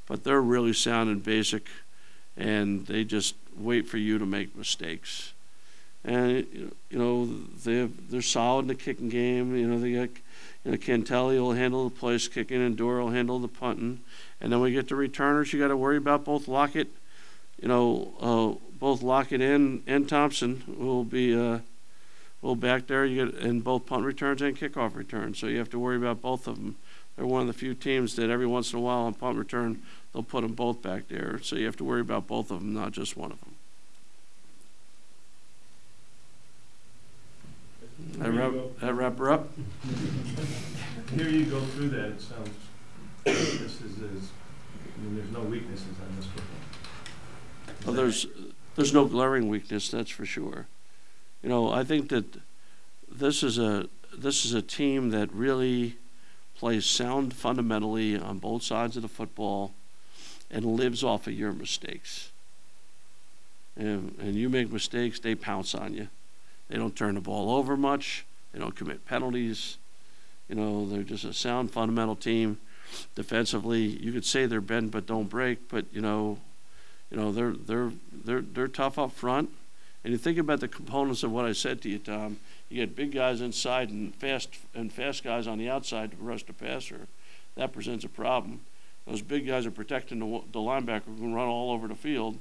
but 0.07 0.25
they're 0.25 0.43
really 0.43 0.73
sound 0.73 1.11
and 1.11 1.23
basic, 1.23 1.69
and 2.37 2.87
they 2.87 3.05
just 3.05 3.35
wait 3.57 3.89
for 3.89 3.99
you 3.99 4.19
to 4.19 4.27
make 4.27 4.57
mistakes 4.57 5.35
and 6.05 6.47
you 6.91 6.99
know 6.99 7.27
they 7.65 7.89
they're 8.11 8.23
solid 8.23 8.63
in 8.63 8.69
the 8.69 8.75
kicking 8.75 9.09
game. 9.09 9.57
You 9.57 9.67
know 9.67 9.79
they 9.79 9.93
got 9.93 10.11
you 10.65 10.73
Cantele 10.79 11.39
will 11.39 11.53
handle 11.53 11.89
the 11.89 11.95
place 11.95 12.27
kicking, 12.27 12.63
and 12.63 12.77
Doerr 12.77 13.01
will 13.01 13.11
handle 13.11 13.39
the 13.39 13.49
punting. 13.49 14.01
And 14.41 14.53
then 14.53 14.61
we 14.61 14.73
get 14.73 14.89
the 14.89 14.95
returners. 14.95 15.53
You 15.53 15.61
got 15.61 15.69
to 15.69 15.77
worry 15.77 15.99
about 15.99 16.25
both 16.25 16.49
Lockett, 16.49 16.89
you 17.61 17.69
know, 17.69 18.15
uh, 18.21 18.69
both 18.79 19.03
Lockett 19.03 19.41
and 19.41 19.83
and 19.87 20.09
Thompson 20.09 20.63
will 20.67 21.05
be 21.05 21.35
uh, 21.35 21.61
will 22.41 22.57
back 22.57 22.87
there. 22.87 23.05
You 23.05 23.27
get 23.27 23.41
in 23.41 23.61
both 23.61 23.87
punt 23.87 24.05
returns 24.05 24.43
and 24.43 24.59
kickoff 24.59 24.95
returns. 24.95 25.39
So 25.39 25.47
you 25.47 25.59
have 25.59 25.71
to 25.71 25.79
worry 25.79 25.97
about 25.97 26.21
both 26.23 26.47
of 26.47 26.57
them. 26.57 26.77
They're 27.17 27.27
one 27.27 27.43
of 27.43 27.47
the 27.47 27.53
few 27.53 27.75
teams 27.75 28.17
that 28.17 28.31
every 28.31 28.47
once 28.47 28.73
in 28.73 28.79
a 28.79 28.83
while 28.83 29.01
on 29.01 29.15
punt 29.15 29.39
return 29.39 29.83
they'll 30.13 30.23
put 30.23 30.43
them 30.43 30.55
both 30.55 30.83
back 30.83 31.09
there. 31.09 31.39
So 31.43 31.57
you 31.57 31.67
have 31.67 31.77
to 31.77 31.85
worry 31.85 32.01
about 32.01 32.27
both 32.27 32.51
of 32.51 32.61
them, 32.61 32.75
not 32.75 32.93
just 32.93 33.17
one 33.17 33.33
of 33.33 33.41
them. 33.41 33.54
That 38.19 38.33
wrap, 38.33 38.53
that 38.81 38.95
wrap 38.95 39.19
her 39.19 39.33
up? 39.33 39.49
Here 41.17 41.29
you 41.29 41.47
go 41.47 41.61
through 41.61 41.91
that, 41.91 42.07
it 42.07 42.21
sounds, 42.21 42.51
this 43.25 43.81
is, 43.81 43.99
is, 43.99 44.31
I 44.97 45.03
mean, 45.03 45.17
there's 45.17 45.31
no 45.31 45.41
weaknesses 45.41 45.87
on 46.01 46.17
this 46.17 46.27
football. 46.27 46.45
Well, 47.87 47.95
there's, 47.95 48.27
there's 48.77 48.95
no 48.95 49.05
glaring 49.05 49.49
weakness, 49.49 49.91
that's 49.91 50.11
for 50.11 50.25
sure. 50.25 50.67
You 51.43 51.49
know, 51.49 51.71
I 51.71 51.85
think 51.85 52.09
that 52.09 52.41
this 53.11 53.43
is 53.43 53.59
a, 53.59 53.89
this 54.17 54.45
is 54.45 54.55
a 54.55 54.63
team 54.63 55.11
that 55.11 55.33
really 55.33 55.97
plays 56.57 56.87
sound 56.87 57.35
fundamentally 57.35 58.17
on 58.17 58.39
both 58.39 58.63
sides 58.63 58.97
of 58.97 59.03
the 59.03 59.09
football 59.09 59.75
and 60.51 60.65
lives 60.65 61.03
off 61.03 61.27
of 61.27 61.33
your 61.35 61.53
mistakes. 61.53 62.31
And, 63.77 64.17
and 64.21 64.35
you 64.35 64.49
make 64.49 64.73
mistakes, 64.73 65.19
they 65.19 65.35
pounce 65.35 65.75
on 65.75 65.95
you. 65.95 66.09
They 66.69 66.77
don't 66.77 66.97
turn 66.97 67.15
the 67.15 67.21
ball 67.21 67.51
over 67.51 67.77
much. 67.77 68.25
They 68.53 68.59
don't 68.59 68.75
commit 68.75 69.05
penalties. 69.07 69.79
You 70.49 70.55
know, 70.55 70.87
they're 70.87 71.03
just 71.03 71.25
a 71.25 71.33
sound 71.33 71.71
fundamental 71.71 72.17
team. 72.17 72.59
Defensively, 73.15 73.83
you 73.83 74.13
could 74.13 74.25
say 74.25 74.47
they're 74.47 74.61
bend 74.61 74.91
but 74.91 75.07
don't 75.07 75.29
break, 75.29 75.69
but 75.69 75.87
you 75.93 76.01
know, 76.01 76.39
you 77.11 77.17
know 77.17 77.33
they're 77.33 77.53
they're 77.53 77.93
they're 78.13 78.43
they're 78.43 78.69
tough 78.69 78.99
up 78.99 79.13
front. 79.13 79.51
And 80.05 80.13
you 80.13 80.19
think 80.19 80.37
about 80.37 80.61
the 80.61 80.69
components 80.69 81.23
of 81.23 81.33
what 81.33 81.47
I 81.47 81.53
said 81.53 81.81
to 81.83 81.89
you, 81.89 81.99
Tom. 81.99 82.39
You 82.69 82.85
get 82.85 82.95
big 82.95 83.13
guys 83.13 83.41
inside 83.41 83.89
and 83.91 84.15
fast 84.15 84.51
and 84.75 84.93
fast 84.93 85.25
guys 85.25 85.47
on 85.47 85.59
the 85.59 85.71
outside 85.71 86.11
to 86.13 86.17
rush 86.19 86.45
the 86.45 86.53
passer. 86.53 87.09
That 87.57 87.73
presents 87.73 88.05
a 88.05 88.09
problem. 88.09 88.61
Those 89.07 89.23
big 89.23 89.47
guys 89.47 89.67
are 89.67 89.71
protecting 89.71 90.19
the, 90.19 90.43
the 90.53 90.59
linebacker 90.59 91.05
who 91.07 91.17
can 91.17 91.35
run 91.35 91.49
all 91.49 91.73
over 91.73 91.89
the 91.89 91.95
field. 91.95 92.39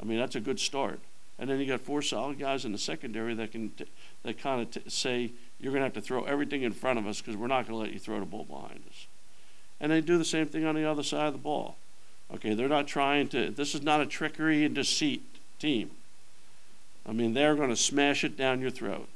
I 0.00 0.04
mean, 0.04 0.18
that's 0.18 0.34
a 0.34 0.40
good 0.40 0.60
start. 0.60 1.00
And 1.38 1.50
then 1.50 1.58
you 1.58 1.66
got 1.66 1.80
four 1.80 2.00
solid 2.00 2.38
guys 2.38 2.64
in 2.64 2.72
the 2.72 2.78
secondary 2.78 3.34
that 3.34 3.52
can 3.52 3.70
t- 3.70 3.86
that 4.22 4.38
kind 4.38 4.62
of 4.62 4.70
t- 4.70 4.82
say 4.88 5.32
you're 5.58 5.72
going 5.72 5.80
to 5.80 5.86
have 5.86 5.94
to 5.94 6.00
throw 6.00 6.24
everything 6.24 6.62
in 6.62 6.72
front 6.72 6.98
of 6.98 7.06
us 7.06 7.20
because 7.20 7.36
we're 7.36 7.48
not 7.48 7.66
going 7.66 7.78
to 7.78 7.84
let 7.84 7.92
you 7.92 7.98
throw 7.98 8.20
the 8.20 8.26
ball 8.26 8.44
behind 8.44 8.82
us. 8.88 9.06
And 9.80 9.90
they 9.90 10.00
do 10.00 10.16
the 10.16 10.24
same 10.24 10.46
thing 10.46 10.64
on 10.64 10.74
the 10.74 10.88
other 10.88 11.02
side 11.02 11.26
of 11.26 11.32
the 11.32 11.38
ball. 11.38 11.76
Okay, 12.32 12.54
they're 12.54 12.68
not 12.68 12.86
trying 12.86 13.28
to. 13.28 13.50
This 13.50 13.74
is 13.74 13.82
not 13.82 14.00
a 14.00 14.06
trickery 14.06 14.64
and 14.64 14.74
deceit 14.74 15.22
team. 15.58 15.90
I 17.06 17.12
mean, 17.12 17.34
they're 17.34 17.54
going 17.54 17.68
to 17.68 17.76
smash 17.76 18.24
it 18.24 18.36
down 18.36 18.60
your 18.60 18.70
throat, 18.70 19.08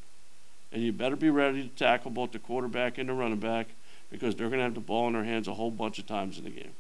and 0.72 0.82
you 0.82 0.92
better 0.92 1.16
be 1.16 1.30
ready 1.30 1.62
to 1.62 1.68
tackle 1.68 2.10
both 2.10 2.32
the 2.32 2.38
quarterback 2.38 2.98
and 2.98 3.08
the 3.08 3.14
running 3.14 3.38
back 3.38 3.68
because 4.10 4.34
they're 4.34 4.48
going 4.48 4.58
to 4.58 4.64
have 4.64 4.74
the 4.74 4.80
ball 4.80 5.06
in 5.06 5.14
their 5.14 5.24
hands 5.24 5.48
a 5.48 5.54
whole 5.54 5.70
bunch 5.70 5.98
of 5.98 6.06
times 6.06 6.38
in 6.38 6.44
the 6.44 6.50
game. 6.50 6.72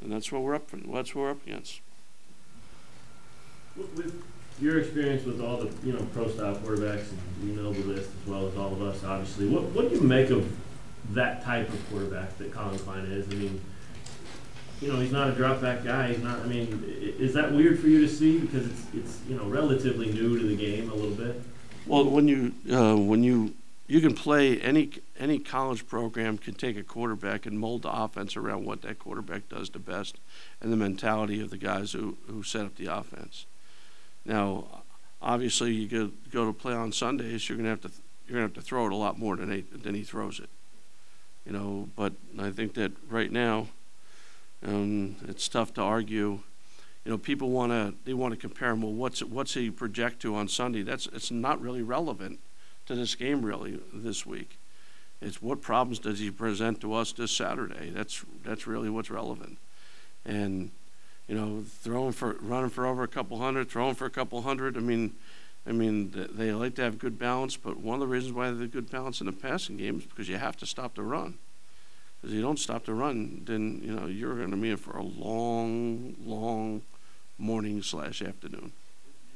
And 0.00 0.12
that's 0.12 0.30
what 0.30 0.42
we're 0.42 0.54
up 0.54 0.68
for. 0.68 0.76
That's 0.76 1.14
what 1.14 1.22
we're 1.22 1.30
up 1.30 1.46
against. 1.46 1.80
With- 3.76 3.94
With 3.96 4.22
your 4.60 4.78
experience 4.78 5.24
with 5.24 5.40
all 5.40 5.56
the, 5.56 5.70
you 5.84 5.92
know, 5.92 6.06
pro 6.12 6.28
style 6.28 6.54
quarterbacks, 6.56 7.06
and 7.10 7.18
you 7.48 7.54
know 7.56 7.72
the 7.72 7.82
list 7.84 8.10
as 8.22 8.28
well 8.28 8.46
as 8.46 8.56
all 8.56 8.72
of 8.72 8.82
us, 8.82 9.02
obviously, 9.02 9.48
what, 9.48 9.62
what 9.70 9.88
do 9.88 9.94
you 9.96 10.02
make 10.02 10.30
of 10.30 10.50
that 11.10 11.42
type 11.42 11.68
of 11.68 11.90
quarterback 11.90 12.36
that 12.38 12.52
Collin 12.52 12.78
Klein 12.78 13.04
is? 13.06 13.26
I 13.28 13.34
mean, 13.34 13.60
you 14.80 14.92
know, 14.92 15.00
he's 15.00 15.10
not 15.10 15.30
a 15.30 15.32
drop 15.32 15.60
back 15.62 15.82
guy, 15.84 16.08
he's 16.12 16.22
not, 16.22 16.40
I 16.40 16.46
mean, 16.46 16.84
is 17.18 17.32
that 17.34 17.52
weird 17.52 17.78
for 17.80 17.88
you 17.88 18.00
to 18.02 18.08
see? 18.08 18.38
Because 18.38 18.66
it's, 18.66 18.82
it's, 18.94 19.18
you 19.28 19.36
know, 19.36 19.46
relatively 19.46 20.12
new 20.12 20.38
to 20.38 20.44
the 20.46 20.56
game 20.56 20.90
a 20.90 20.94
little 20.94 21.14
bit. 21.16 21.40
Well, 21.86 22.04
when 22.04 22.28
you 22.28 22.52
uh, 22.70 22.94
when 22.96 23.24
you 23.24 23.54
you 23.88 24.00
can 24.00 24.14
play 24.14 24.60
any 24.60 24.90
any 25.18 25.38
college 25.40 25.88
program 25.88 26.38
can 26.38 26.54
take 26.54 26.76
a 26.76 26.82
quarterback 26.84 27.46
and 27.46 27.58
mold 27.58 27.82
the 27.82 27.90
offense 27.90 28.36
around 28.36 28.64
what 28.64 28.82
that 28.82 28.98
quarterback 29.00 29.48
does 29.48 29.70
the 29.70 29.80
best, 29.80 30.20
and 30.60 30.72
the 30.72 30.76
mentality 30.76 31.40
of 31.40 31.50
the 31.50 31.56
guys 31.56 31.92
who 31.92 32.16
who 32.28 32.42
set 32.44 32.64
up 32.64 32.76
the 32.76 32.86
offense. 32.86 33.46
Now, 34.24 34.82
obviously, 35.20 35.72
you 35.72 35.88
go 35.88 36.10
go 36.30 36.46
to 36.46 36.52
play 36.52 36.74
on 36.74 36.92
Sundays, 36.92 37.48
you're 37.48 37.58
gonna 37.58 37.70
have 37.70 37.82
to 37.82 37.90
you're 38.26 38.34
gonna 38.34 38.46
have 38.46 38.54
to 38.54 38.62
throw 38.62 38.86
it 38.86 38.92
a 38.92 38.96
lot 38.96 39.18
more 39.18 39.36
than 39.36 39.50
he 39.50 39.60
than 39.60 39.94
he 39.94 40.02
throws 40.02 40.40
it. 40.40 40.50
You 41.46 41.52
know, 41.52 41.88
but 41.96 42.12
I 42.38 42.50
think 42.50 42.74
that 42.74 42.92
right 43.08 43.32
now, 43.32 43.68
um, 44.64 45.16
it's 45.26 45.48
tough 45.48 45.74
to 45.74 45.82
argue 45.82 46.40
you 47.04 47.10
know, 47.10 47.18
people 47.18 47.50
want 47.50 47.72
to 47.72 47.94
they 48.04 48.14
want 48.14 48.32
to 48.32 48.38
compare 48.38 48.70
him. 48.70 48.82
Well, 48.82 48.92
what's 48.92 49.22
what's 49.22 49.54
he 49.54 49.70
project 49.70 50.22
to 50.22 50.34
on 50.36 50.48
Sunday? 50.48 50.82
That's 50.82 51.06
it's 51.12 51.30
not 51.30 51.60
really 51.60 51.82
relevant 51.82 52.38
to 52.86 52.94
this 52.94 53.14
game 53.14 53.42
really 53.42 53.80
this 53.92 54.24
week. 54.24 54.58
It's 55.20 55.42
what 55.42 55.60
problems 55.60 55.98
does 55.98 56.18
he 56.18 56.30
present 56.30 56.80
to 56.80 56.94
us 56.94 57.12
this 57.12 57.32
Saturday? 57.32 57.90
That's 57.90 58.24
that's 58.44 58.66
really 58.66 58.88
what's 58.88 59.10
relevant. 59.10 59.58
And 60.24 60.70
you 61.28 61.34
know, 61.34 61.64
throwing 61.66 62.12
for 62.12 62.36
running 62.40 62.70
for 62.70 62.86
over 62.86 63.02
a 63.02 63.08
couple 63.08 63.38
hundred, 63.38 63.70
throwing 63.70 63.94
for 63.94 64.06
a 64.06 64.10
couple 64.10 64.42
hundred. 64.42 64.76
I 64.76 64.80
mean, 64.80 65.14
I 65.66 65.72
mean 65.72 66.12
they 66.32 66.52
like 66.52 66.74
to 66.76 66.82
have 66.82 66.98
good 66.98 67.18
balance, 67.18 67.56
but 67.56 67.78
one 67.78 67.94
of 67.94 68.00
the 68.00 68.06
reasons 68.06 68.32
why 68.32 68.50
they 68.50 68.62
have 68.62 68.72
good 68.72 68.90
balance 68.90 69.20
in 69.20 69.26
the 69.26 69.32
passing 69.32 69.76
game 69.76 69.98
is 69.98 70.04
because 70.04 70.28
you 70.28 70.36
have 70.36 70.56
to 70.58 70.66
stop 70.66 70.94
the 70.94 71.02
run. 71.02 71.38
Because 72.20 72.34
if 72.34 72.36
you 72.36 72.42
don't 72.42 72.58
stop 72.58 72.84
the 72.84 72.94
run, 72.94 73.42
then 73.44 73.80
you 73.82 73.94
know 73.94 74.06
you're 74.06 74.36
going 74.36 74.50
to 74.50 74.56
be 74.56 74.70
in 74.70 74.76
for 74.76 74.96
a 74.96 75.02
long, 75.02 76.14
long 76.24 76.82
morning 77.38 77.82
slash 77.82 78.22
afternoon. 78.22 78.72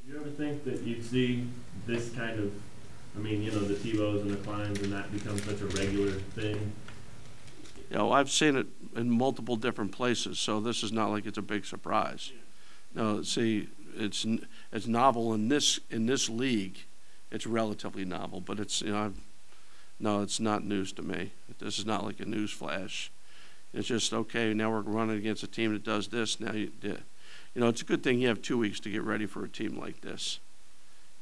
Did 0.04 0.14
you 0.14 0.20
ever 0.20 0.30
think 0.30 0.64
that 0.64 0.82
you'd 0.82 1.04
see 1.04 1.46
this 1.86 2.10
kind 2.10 2.38
of, 2.38 2.52
I 3.16 3.18
mean, 3.18 3.42
you 3.42 3.50
know, 3.50 3.58
the 3.58 3.74
Tebows 3.74 4.22
and 4.22 4.30
the 4.30 4.36
Kleins 4.36 4.80
and 4.82 4.92
that 4.92 5.10
become 5.12 5.38
such 5.38 5.60
a 5.60 5.66
regular 5.66 6.12
thing? 6.12 6.72
You 7.90 7.96
know, 7.96 8.12
I've 8.12 8.30
seen 8.30 8.56
it 8.56 8.66
in 8.96 9.10
multiple 9.10 9.56
different 9.56 9.92
places, 9.92 10.38
so 10.38 10.60
this 10.60 10.82
is 10.82 10.92
not 10.92 11.10
like 11.10 11.26
it's 11.26 11.38
a 11.38 11.42
big 11.42 11.64
surprise. 11.64 12.32
No, 12.94 13.22
see, 13.22 13.68
it's 13.94 14.26
it's 14.72 14.86
novel 14.86 15.34
in 15.34 15.48
this 15.48 15.78
in 15.90 16.06
this 16.06 16.28
league. 16.28 16.78
It's 17.30 17.46
relatively 17.46 18.04
novel, 18.04 18.40
but 18.40 18.58
it's 18.58 18.80
you 18.80 18.92
know, 18.92 19.04
I've, 19.04 19.20
no, 20.00 20.22
it's 20.22 20.40
not 20.40 20.64
news 20.64 20.92
to 20.94 21.02
me. 21.02 21.32
This 21.58 21.78
is 21.78 21.86
not 21.86 22.04
like 22.04 22.20
a 22.20 22.24
news 22.24 22.50
flash. 22.50 23.10
It's 23.72 23.88
just 23.88 24.12
okay. 24.12 24.54
Now 24.54 24.70
we're 24.70 24.80
running 24.80 25.18
against 25.18 25.42
a 25.42 25.46
team 25.46 25.72
that 25.72 25.84
does 25.84 26.08
this. 26.08 26.40
Now 26.40 26.52
you, 26.52 26.70
you 26.82 26.96
know, 27.56 27.68
it's 27.68 27.82
a 27.82 27.84
good 27.84 28.02
thing 28.02 28.20
you 28.20 28.28
have 28.28 28.42
two 28.42 28.58
weeks 28.58 28.80
to 28.80 28.90
get 28.90 29.02
ready 29.02 29.26
for 29.26 29.44
a 29.44 29.48
team 29.48 29.78
like 29.78 30.00
this. 30.00 30.40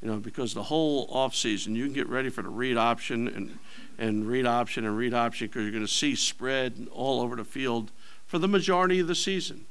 You 0.05 0.11
know, 0.11 0.17
because 0.17 0.53
the 0.53 0.61
whole 0.61 1.07
off 1.09 1.33
season 1.33 1.75
you 1.75 1.85
can 1.85 1.93
get 1.93 2.07
ready 2.07 2.29
for 2.29 2.43
the 2.43 2.49
read 2.49 2.77
option 2.77 3.27
and 3.27 3.57
and 3.97 4.27
read 4.27 4.45
option 4.45 4.85
and 4.85 4.95
read 4.95 5.15
option 5.15 5.47
because 5.47 5.63
you're 5.63 5.71
going 5.71 5.83
to 5.83 5.91
see 5.91 6.13
spread 6.13 6.87
all 6.91 7.21
over 7.21 7.35
the 7.35 7.43
field 7.43 7.89
for 8.27 8.37
the 8.37 8.47
majority 8.47 8.99
of 8.99 9.07
the 9.07 9.15
season. 9.15 9.65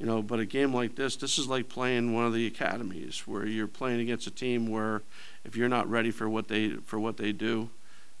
You 0.00 0.06
know, 0.06 0.22
but 0.22 0.40
a 0.40 0.44
game 0.44 0.74
like 0.74 0.96
this, 0.96 1.14
this 1.14 1.38
is 1.38 1.46
like 1.46 1.68
playing 1.68 2.12
one 2.12 2.24
of 2.24 2.34
the 2.34 2.48
academies 2.48 3.28
where 3.28 3.46
you're 3.46 3.68
playing 3.68 4.00
against 4.00 4.26
a 4.26 4.32
team 4.32 4.68
where 4.68 5.02
if 5.44 5.54
you're 5.54 5.68
not 5.68 5.88
ready 5.88 6.10
for 6.10 6.28
what 6.28 6.48
they 6.48 6.70
for 6.70 6.98
what 6.98 7.16
they 7.16 7.30
do, 7.30 7.70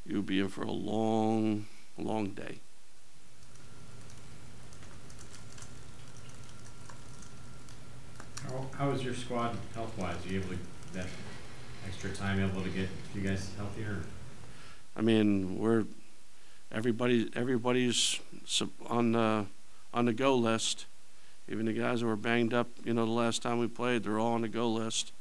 you'll 0.06 0.22
be 0.22 0.38
in 0.38 0.48
for 0.48 0.62
a 0.62 0.70
long, 0.70 1.66
long 1.98 2.28
day. 2.28 2.60
How, 8.44 8.66
how 8.78 8.90
is 8.90 9.02
your 9.02 9.14
squad 9.14 9.56
health-wise? 9.74 10.24
Are 10.24 10.28
you 10.28 10.38
able 10.38 10.50
to, 10.50 10.58
that 10.94 11.06
extra 11.86 12.10
time 12.10 12.42
able 12.42 12.62
to 12.62 12.70
get 12.70 12.88
you 13.14 13.20
guys 13.20 13.50
healthier? 13.56 14.00
I 14.96 15.02
mean, 15.02 15.58
we're 15.58 15.84
everybody 16.72 17.30
everybody's 17.34 18.20
on 18.88 19.12
the 19.12 19.46
on 19.92 20.04
the 20.06 20.12
go 20.12 20.36
list. 20.36 20.86
Even 21.48 21.66
the 21.66 21.74
guys 21.74 22.00
who 22.00 22.06
were 22.06 22.16
banged 22.16 22.54
up, 22.54 22.68
you 22.84 22.94
know, 22.94 23.04
the 23.04 23.12
last 23.12 23.42
time 23.42 23.58
we 23.58 23.66
played, 23.66 24.04
they're 24.04 24.18
all 24.18 24.32
on 24.32 24.40
the 24.40 24.48
go 24.48 24.68
list. 24.70 25.12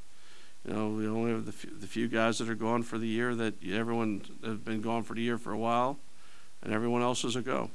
You 0.65 0.73
know, 0.73 0.89
we 0.89 1.05
only 1.05 1.31
have 1.31 1.45
the 1.45 1.51
few, 1.51 1.69
the 1.77 1.87
few 1.87 2.07
guys 2.07 2.37
that 2.37 2.47
are 2.47 2.55
gone 2.55 2.83
for 2.83 2.97
the 2.97 3.07
year 3.07 3.35
that 3.35 3.55
everyone 3.69 4.21
has 4.45 4.57
been 4.57 4.81
gone 4.81 5.03
for 5.03 5.13
the 5.13 5.21
year 5.21 5.37
for 5.37 5.51
a 5.51 5.57
while, 5.57 5.97
and 6.61 6.71
everyone 6.71 7.01
else 7.01 7.25
is 7.25 7.35
a 7.35 7.41
go. 7.41 7.71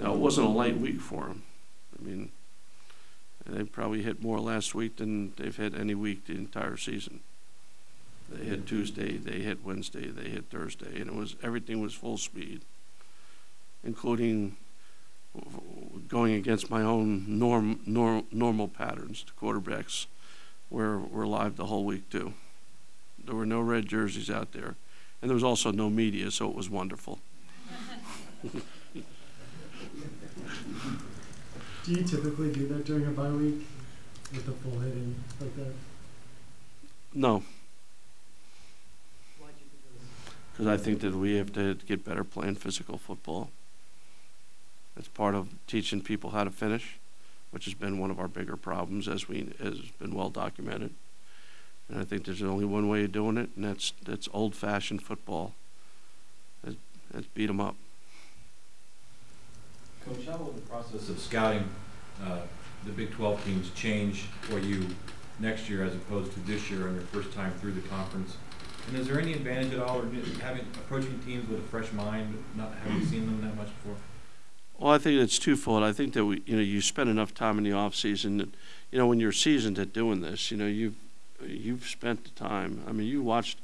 Now, 0.00 0.14
it 0.14 0.18
wasn't 0.18 0.48
a 0.48 0.50
light 0.50 0.78
week 0.78 1.00
for 1.00 1.26
them. 1.26 1.44
I 1.96 2.04
mean, 2.04 2.32
they 3.50 3.64
probably 3.64 4.02
hit 4.02 4.22
more 4.22 4.40
last 4.40 4.74
week 4.74 4.96
than 4.96 5.32
they've 5.36 5.56
hit 5.56 5.74
any 5.74 5.94
week 5.94 6.26
the 6.26 6.34
entire 6.34 6.76
season. 6.76 7.20
They 8.30 8.44
hit 8.44 8.66
Tuesday, 8.66 9.16
they 9.16 9.40
hit 9.40 9.64
Wednesday, 9.64 10.06
they 10.06 10.28
hit 10.28 10.44
Thursday, 10.50 11.00
and 11.00 11.10
it 11.10 11.14
was 11.14 11.34
everything 11.42 11.80
was 11.80 11.94
full 11.94 12.16
speed, 12.16 12.60
including 13.82 14.56
going 16.08 16.34
against 16.34 16.70
my 16.70 16.82
own 16.82 17.24
norm, 17.26 17.80
norm 17.86 18.26
normal 18.30 18.68
patterns. 18.68 19.24
The 19.24 19.32
quarterbacks 19.32 20.06
were 20.70 20.98
were 20.98 21.26
live 21.26 21.56
the 21.56 21.66
whole 21.66 21.84
week 21.84 22.08
too. 22.08 22.34
There 23.24 23.34
were 23.34 23.46
no 23.46 23.60
red 23.60 23.86
jerseys 23.86 24.30
out 24.30 24.52
there, 24.52 24.76
and 25.20 25.28
there 25.28 25.34
was 25.34 25.44
also 25.44 25.72
no 25.72 25.90
media, 25.90 26.30
so 26.30 26.48
it 26.48 26.54
was 26.54 26.70
wonderful. 26.70 27.18
Do 31.84 31.92
you 31.92 32.02
typically 32.02 32.52
do 32.52 32.68
that 32.68 32.84
during 32.84 33.06
a 33.06 33.10
bye 33.10 33.30
week 33.30 33.66
with 34.32 34.46
the 34.46 34.52
full 34.52 34.78
hitting 34.80 35.14
like 35.40 35.56
that? 35.56 35.72
No. 37.14 37.42
Because 40.52 40.66
I 40.66 40.76
think 40.76 41.00
that 41.00 41.14
we 41.14 41.36
have 41.36 41.52
to 41.54 41.74
get 41.86 42.04
better 42.04 42.22
playing 42.22 42.56
physical 42.56 42.98
football. 42.98 43.50
It's 44.96 45.08
part 45.08 45.34
of 45.34 45.48
teaching 45.66 46.02
people 46.02 46.30
how 46.30 46.44
to 46.44 46.50
finish, 46.50 46.98
which 47.50 47.64
has 47.64 47.72
been 47.72 47.98
one 47.98 48.10
of 48.10 48.20
our 48.20 48.28
bigger 48.28 48.56
problems, 48.56 49.08
as 49.08 49.26
we 49.26 49.54
has 49.62 49.78
been 49.98 50.14
well 50.14 50.28
documented. 50.28 50.92
And 51.88 51.98
I 51.98 52.04
think 52.04 52.24
there's 52.26 52.42
only 52.42 52.66
one 52.66 52.88
way 52.88 53.04
of 53.04 53.12
doing 53.12 53.38
it, 53.38 53.48
and 53.56 53.64
that's 53.64 53.94
that's 54.04 54.28
old-fashioned 54.34 55.02
football. 55.02 55.54
That's, 56.62 56.76
that's 57.10 57.26
beat 57.28 57.48
'em 57.48 57.60
up. 57.60 57.76
Coach, 60.06 60.26
how 60.26 60.36
will 60.38 60.52
the 60.52 60.60
process 60.62 61.08
of 61.08 61.18
scouting 61.18 61.68
uh, 62.24 62.40
the 62.84 62.92
Big 62.92 63.10
12 63.12 63.44
teams 63.44 63.70
change 63.72 64.22
for 64.42 64.58
you 64.58 64.86
next 65.38 65.68
year 65.68 65.84
as 65.84 65.94
opposed 65.94 66.32
to 66.32 66.40
this 66.40 66.70
year 66.70 66.88
on 66.88 66.94
your 66.94 67.04
first 67.04 67.32
time 67.32 67.52
through 67.60 67.72
the 67.72 67.82
conference? 67.82 68.36
And 68.88 68.96
is 68.96 69.06
there 69.06 69.20
any 69.20 69.34
advantage 69.34 69.74
at 69.74 69.80
all, 69.80 69.98
or 69.98 70.06
having, 70.40 70.66
approaching 70.74 71.18
teams 71.20 71.48
with 71.48 71.58
a 71.58 71.62
fresh 71.68 71.92
mind, 71.92 72.42
not 72.56 72.72
having 72.82 73.04
seen 73.06 73.26
them 73.26 73.40
that 73.42 73.54
much 73.56 73.68
before? 73.76 73.96
Well, 74.78 74.94
I 74.94 74.98
think 74.98 75.20
it's 75.20 75.38
twofold. 75.38 75.82
I 75.82 75.92
think 75.92 76.14
that 76.14 76.24
we, 76.24 76.42
you 76.46 76.56
know, 76.56 76.62
you 76.62 76.80
spend 76.80 77.10
enough 77.10 77.34
time 77.34 77.58
in 77.58 77.64
the 77.64 77.72
off 77.72 77.94
season. 77.94 78.38
That, 78.38 78.48
you 78.90 78.98
know, 78.98 79.06
when 79.06 79.20
you're 79.20 79.32
seasoned 79.32 79.78
at 79.78 79.92
doing 79.92 80.22
this, 80.22 80.50
you 80.50 80.56
know, 80.56 80.66
you've 80.66 80.96
you've 81.46 81.84
spent 81.84 82.24
the 82.24 82.30
time. 82.30 82.82
I 82.88 82.92
mean, 82.92 83.06
you 83.06 83.22
watched 83.22 83.58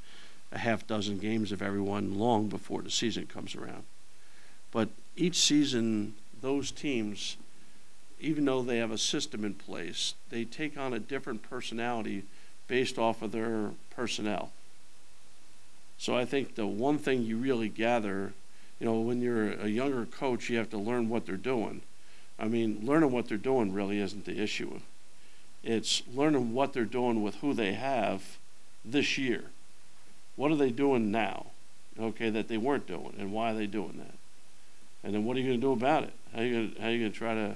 a 0.53 0.59
half 0.59 0.87
dozen 0.87 1.19
games 1.19 1.53
of 1.53 1.63
everyone 1.63 2.19
long 2.19 2.49
before 2.49 2.83
the 2.83 2.91
season 2.91 3.27
comes 3.27 3.55
around. 3.55 3.85
But 4.71 4.91
each 5.17 5.37
season, 5.37 6.15
those 6.47 6.71
teams, 6.71 7.37
even 8.21 8.45
though 8.45 8.63
they 8.63 8.79
have 8.79 8.93
a 8.93 8.99
system 8.99 9.45
in 9.45 9.53
place, 9.53 10.15
they 10.31 10.45
take 10.45 10.79
on 10.79 10.95
a 10.95 10.99
different 11.01 11.43
personality 11.43 12.23
based 12.69 12.99
off 12.99 13.21
of 13.21 13.33
their 13.33 13.71
personnel. 13.91 14.53
So 15.99 16.17
I 16.17 16.25
think 16.25 16.55
the 16.55 16.65
one 16.65 16.99
thing 16.99 17.25
you 17.25 17.37
really 17.37 17.69
gather, 17.69 18.33
you 18.79 18.87
know, 18.87 19.01
when 19.01 19.21
you're 19.21 19.55
a 19.55 19.67
younger 19.67 20.07
coach, 20.07 20.49
you 20.49 20.57
have 20.59 20.71
to 20.71 20.79
learn 20.79 21.09
what 21.09 21.27
they're 21.27 21.37
doing. 21.37 21.83
I 22.39 22.47
mean, 22.47 22.79
learning 22.81 23.11
what 23.11 23.29
they're 23.29 23.39
doing 23.39 23.73
really 23.73 23.99
isn't 23.99 24.25
the 24.25 24.41
issue. 24.41 24.79
It's 25.65 26.05
learning 26.15 26.55
what 26.55 26.73
they're 26.73 26.85
doing 26.85 27.25
with 27.25 27.35
who 27.37 27.55
they 27.55 27.73
have 27.73 28.39
this 28.85 29.19
year. 29.19 29.47
What 30.37 30.53
are 30.53 30.57
they 30.57 30.71
doing 30.71 31.11
now? 31.11 31.47
Okay, 31.99 32.31
that 32.31 32.47
they 32.47 32.57
weren't 32.57 32.87
doing, 32.87 33.15
and 33.19 33.33
why 33.33 33.51
are 33.51 33.55
they 33.55 33.67
doing 33.67 33.99
that? 33.99 34.26
And 35.07 35.15
then 35.15 35.25
what 35.25 35.37
are 35.37 35.41
you 35.41 35.47
going 35.47 35.61
to 35.61 35.65
do 35.65 35.71
about 35.71 36.03
it? 36.03 36.13
How 36.35 36.41
are 36.41 36.45
you 36.45 36.53
going 36.53 36.75
to, 36.75 36.81
how 36.81 36.89
are 36.89 36.91
you 36.91 36.99
going 36.99 37.13
to 37.13 37.17
try 37.17 37.35
to 37.35 37.55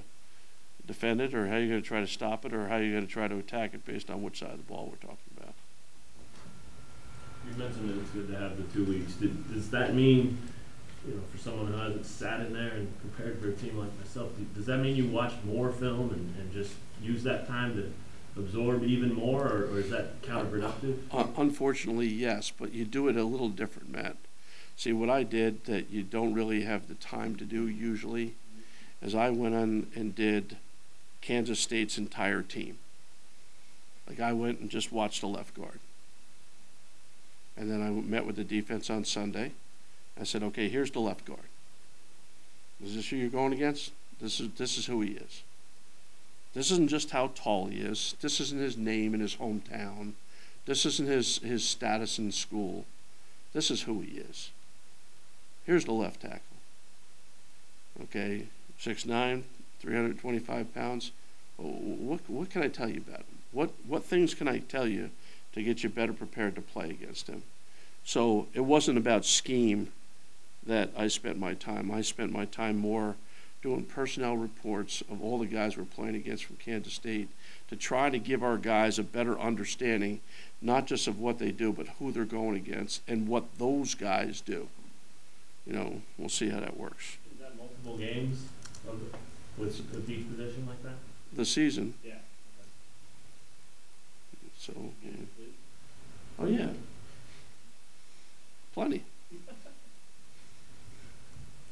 defend 0.87 1.19
it, 1.19 1.33
or 1.33 1.47
how 1.47 1.55
are 1.55 1.59
you 1.59 1.67
going 1.67 1.81
to 1.81 1.87
try 1.87 1.99
to 1.99 2.07
stop 2.07 2.45
it, 2.45 2.53
or 2.53 2.69
how 2.69 2.77
are 2.77 2.81
you 2.81 2.93
going 2.93 3.05
to 3.05 3.11
try 3.11 3.27
to 3.27 3.37
attack 3.37 3.73
it 3.73 3.83
based 3.83 4.09
on 4.09 4.23
which 4.23 4.39
side 4.39 4.51
of 4.51 4.57
the 4.57 4.63
ball 4.63 4.87
we're 4.89 4.95
talking 5.05 5.17
about? 5.37 5.53
You 7.45 7.57
mentioned 7.57 7.89
that 7.89 8.01
it's 8.01 8.09
good 8.11 8.29
to 8.29 8.37
have 8.37 8.55
the 8.55 8.63
two 8.73 8.85
weeks. 8.85 9.15
Did, 9.15 9.53
does 9.53 9.69
that 9.71 9.93
mean, 9.93 10.37
you 11.05 11.13
know, 11.13 11.19
for 11.29 11.37
someone 11.37 11.67
who 11.67 11.77
hasn't 11.77 12.05
sat 12.05 12.39
in 12.39 12.53
there 12.53 12.71
and 12.71 12.87
prepared 13.01 13.41
for 13.41 13.49
a 13.49 13.53
team 13.53 13.77
like 13.77 13.89
myself, 13.99 14.29
does 14.55 14.65
that 14.67 14.77
mean 14.77 14.95
you 14.95 15.07
watch 15.07 15.33
more 15.43 15.73
film 15.73 16.11
and, 16.11 16.33
and 16.39 16.53
just 16.53 16.71
use 17.01 17.21
that 17.23 17.49
time 17.49 17.75
to 17.75 17.91
absorb 18.39 18.85
even 18.85 19.13
more, 19.13 19.45
or, 19.45 19.73
or 19.73 19.79
is 19.79 19.89
that 19.89 20.21
counterproductive? 20.21 20.99
Uh, 21.11 21.27
unfortunately, 21.35 22.07
yes, 22.07 22.49
but 22.57 22.73
you 22.73 22.85
do 22.85 23.09
it 23.09 23.17
a 23.17 23.25
little 23.25 23.49
different, 23.49 23.89
Matt. 23.91 24.15
See, 24.81 24.93
what 24.93 25.11
I 25.11 25.21
did 25.21 25.65
that 25.65 25.91
you 25.91 26.01
don't 26.01 26.33
really 26.33 26.63
have 26.63 26.87
the 26.87 26.95
time 26.95 27.35
to 27.35 27.45
do 27.45 27.67
usually 27.67 28.33
is 28.99 29.13
I 29.13 29.29
went 29.29 29.53
on 29.53 29.85
and 29.93 30.15
did 30.15 30.57
Kansas 31.21 31.59
State's 31.59 31.99
entire 31.99 32.41
team. 32.41 32.79
Like 34.09 34.19
I 34.19 34.33
went 34.33 34.59
and 34.59 34.71
just 34.71 34.91
watched 34.91 35.21
the 35.21 35.27
left 35.27 35.53
guard. 35.53 35.77
And 37.55 37.69
then 37.69 37.79
I 37.79 37.91
met 37.91 38.25
with 38.25 38.37
the 38.37 38.43
defense 38.43 38.89
on 38.89 39.05
Sunday. 39.05 39.51
I 40.19 40.23
said, 40.23 40.41
okay, 40.41 40.67
here's 40.67 40.89
the 40.89 40.99
left 40.99 41.25
guard. 41.25 41.51
Is 42.83 42.95
this 42.95 43.07
who 43.07 43.17
you're 43.17 43.29
going 43.29 43.53
against? 43.53 43.91
This 44.19 44.39
is, 44.39 44.49
this 44.57 44.79
is 44.79 44.87
who 44.87 45.01
he 45.01 45.11
is. 45.11 45.43
This 46.55 46.71
isn't 46.71 46.89
just 46.89 47.11
how 47.11 47.33
tall 47.35 47.67
he 47.67 47.81
is. 47.81 48.15
This 48.19 48.39
isn't 48.39 48.59
his 48.59 48.77
name 48.77 49.13
in 49.13 49.19
his 49.19 49.35
hometown. 49.35 50.13
This 50.65 50.87
isn't 50.87 51.07
his, 51.07 51.37
his 51.37 51.63
status 51.63 52.17
in 52.17 52.31
school. 52.31 52.85
This 53.53 53.69
is 53.69 53.83
who 53.83 54.01
he 54.01 54.17
is. 54.17 54.49
Here's 55.65 55.85
the 55.85 55.91
left 55.91 56.21
tackle. 56.21 56.41
Okay, 58.03 58.47
6'9, 58.79 59.43
325 59.79 60.73
pounds. 60.73 61.11
Oh, 61.59 61.63
what, 61.63 62.21
what 62.27 62.49
can 62.49 62.63
I 62.63 62.67
tell 62.67 62.89
you 62.89 63.03
about 63.07 63.19
him? 63.19 63.37
What, 63.51 63.71
what 63.87 64.03
things 64.03 64.33
can 64.33 64.47
I 64.47 64.59
tell 64.59 64.87
you 64.87 65.11
to 65.53 65.61
get 65.61 65.83
you 65.83 65.89
better 65.89 66.13
prepared 66.13 66.55
to 66.55 66.61
play 66.61 66.89
against 66.89 67.27
him? 67.27 67.43
So 68.03 68.47
it 68.53 68.61
wasn't 68.61 68.97
about 68.97 69.25
scheme 69.25 69.91
that 70.65 70.89
I 70.97 71.07
spent 71.07 71.37
my 71.37 71.53
time. 71.53 71.91
I 71.91 72.01
spent 72.01 72.31
my 72.31 72.45
time 72.45 72.77
more 72.77 73.15
doing 73.61 73.83
personnel 73.83 74.37
reports 74.37 75.03
of 75.11 75.21
all 75.21 75.37
the 75.37 75.45
guys 75.45 75.77
we're 75.77 75.83
playing 75.83 76.15
against 76.15 76.45
from 76.45 76.55
Kansas 76.55 76.93
State 76.93 77.29
to 77.69 77.75
try 77.75 78.09
to 78.09 78.17
give 78.17 78.43
our 78.43 78.57
guys 78.57 78.97
a 78.97 79.03
better 79.03 79.39
understanding, 79.39 80.19
not 80.61 80.87
just 80.87 81.07
of 81.07 81.19
what 81.19 81.37
they 81.37 81.51
do, 81.51 81.71
but 81.71 81.87
who 81.99 82.11
they're 82.11 82.25
going 82.25 82.55
against 82.55 83.01
and 83.07 83.27
what 83.27 83.57
those 83.59 83.93
guys 83.93 84.41
do. 84.41 84.67
You 85.65 85.73
know, 85.73 86.01
we'll 86.17 86.29
see 86.29 86.49
how 86.49 86.59
that 86.59 86.77
works. 86.77 87.17
Is 87.33 87.39
that 87.39 87.55
multiple 87.57 87.97
games 87.97 88.45
of, 88.87 88.99
with, 89.57 89.77
with 89.93 90.09
each 90.09 90.27
position 90.29 90.65
like 90.67 90.81
that? 90.83 90.95
The 91.33 91.45
season, 91.45 91.93
Yeah. 92.03 92.15
so, 94.57 94.73
yeah. 95.03 95.11
Oh, 96.39 96.45
yeah. 96.47 96.69
Plenty. 98.73 99.03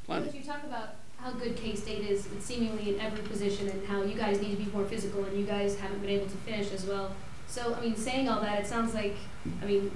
Plenty. 0.06 0.26
Coach, 0.26 0.34
you 0.34 0.42
talk 0.42 0.64
about 0.64 0.94
how 1.18 1.32
good 1.32 1.56
K-State 1.56 2.08
is 2.08 2.26
seemingly 2.40 2.94
in 2.94 3.00
every 3.00 3.22
position 3.24 3.68
and 3.68 3.86
how 3.86 4.02
you 4.02 4.14
guys 4.14 4.40
need 4.40 4.56
to 4.56 4.64
be 4.64 4.70
more 4.72 4.84
physical 4.86 5.24
and 5.24 5.36
you 5.38 5.44
guys 5.44 5.78
haven't 5.78 6.00
been 6.00 6.10
able 6.10 6.26
to 6.26 6.36
finish 6.38 6.72
as 6.72 6.86
well. 6.86 7.12
So, 7.48 7.74
I 7.74 7.80
mean, 7.80 7.96
saying 7.96 8.28
all 8.28 8.40
that, 8.40 8.60
it 8.60 8.66
sounds 8.66 8.94
like, 8.94 9.16
I 9.62 9.66
mean, 9.66 9.90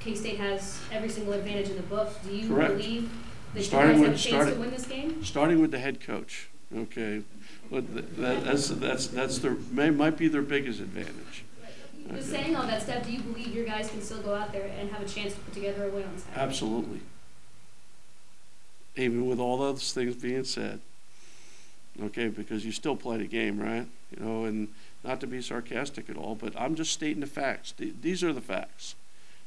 K-State 0.00 0.38
has 0.38 0.80
every 0.90 1.08
single 1.08 1.34
advantage 1.34 1.68
in 1.68 1.76
the 1.76 1.82
book. 1.82 2.12
Do 2.24 2.34
you 2.34 2.48
Correct. 2.48 2.76
believe 2.78 3.10
that 3.54 3.62
Starting 3.62 4.00
you 4.00 4.06
guys 4.06 4.06
have 4.06 4.14
a 4.14 4.18
chance 4.18 4.22
starting- 4.28 4.54
to 4.54 4.60
win 4.60 4.70
this 4.70 4.86
game? 4.86 5.24
Starting 5.24 5.60
with 5.60 5.70
the 5.70 5.78
head 5.78 6.00
coach, 6.00 6.48
okay? 6.76 7.22
But 7.70 7.92
th- 7.92 8.04
that, 8.18 8.44
that's, 8.44 8.68
that's, 8.68 9.06
that's 9.08 9.38
their, 9.38 9.56
may, 9.70 9.90
might 9.90 10.16
be 10.16 10.28
their 10.28 10.42
biggest 10.42 10.80
advantage. 10.80 11.44
But 12.06 12.16
Okay. 12.16 12.22
saying 12.24 12.56
all 12.56 12.66
that 12.66 12.82
stuff, 12.82 13.06
do 13.06 13.12
you 13.12 13.20
believe 13.20 13.54
your 13.54 13.64
guys 13.66 13.88
can 13.90 14.00
still 14.02 14.20
go 14.22 14.34
out 14.34 14.52
there 14.52 14.68
and 14.78 14.90
have 14.90 15.02
a 15.02 15.08
chance 15.08 15.34
to 15.34 15.40
put 15.40 15.54
together 15.54 15.84
a 15.84 15.90
win 15.90 16.04
on 16.04 16.18
Saturday? 16.18 16.40
Absolutely. 16.40 17.00
Even 18.96 19.26
with 19.28 19.38
all 19.38 19.58
those 19.58 19.92
things 19.92 20.16
being 20.16 20.44
said. 20.44 20.80
Okay, 22.02 22.28
because 22.28 22.64
you 22.64 22.72
still 22.72 22.96
play 22.96 23.18
the 23.18 23.26
game, 23.26 23.60
right? 23.60 23.86
You 24.16 24.24
know, 24.24 24.44
and 24.44 24.68
not 25.04 25.20
to 25.20 25.26
be 25.26 25.40
sarcastic 25.42 26.08
at 26.10 26.16
all, 26.16 26.34
but 26.34 26.58
I'm 26.58 26.74
just 26.74 26.92
stating 26.92 27.20
the 27.20 27.26
facts. 27.26 27.72
Th- 27.72 27.94
These 28.00 28.24
are 28.24 28.32
the 28.32 28.40
facts. 28.40 28.94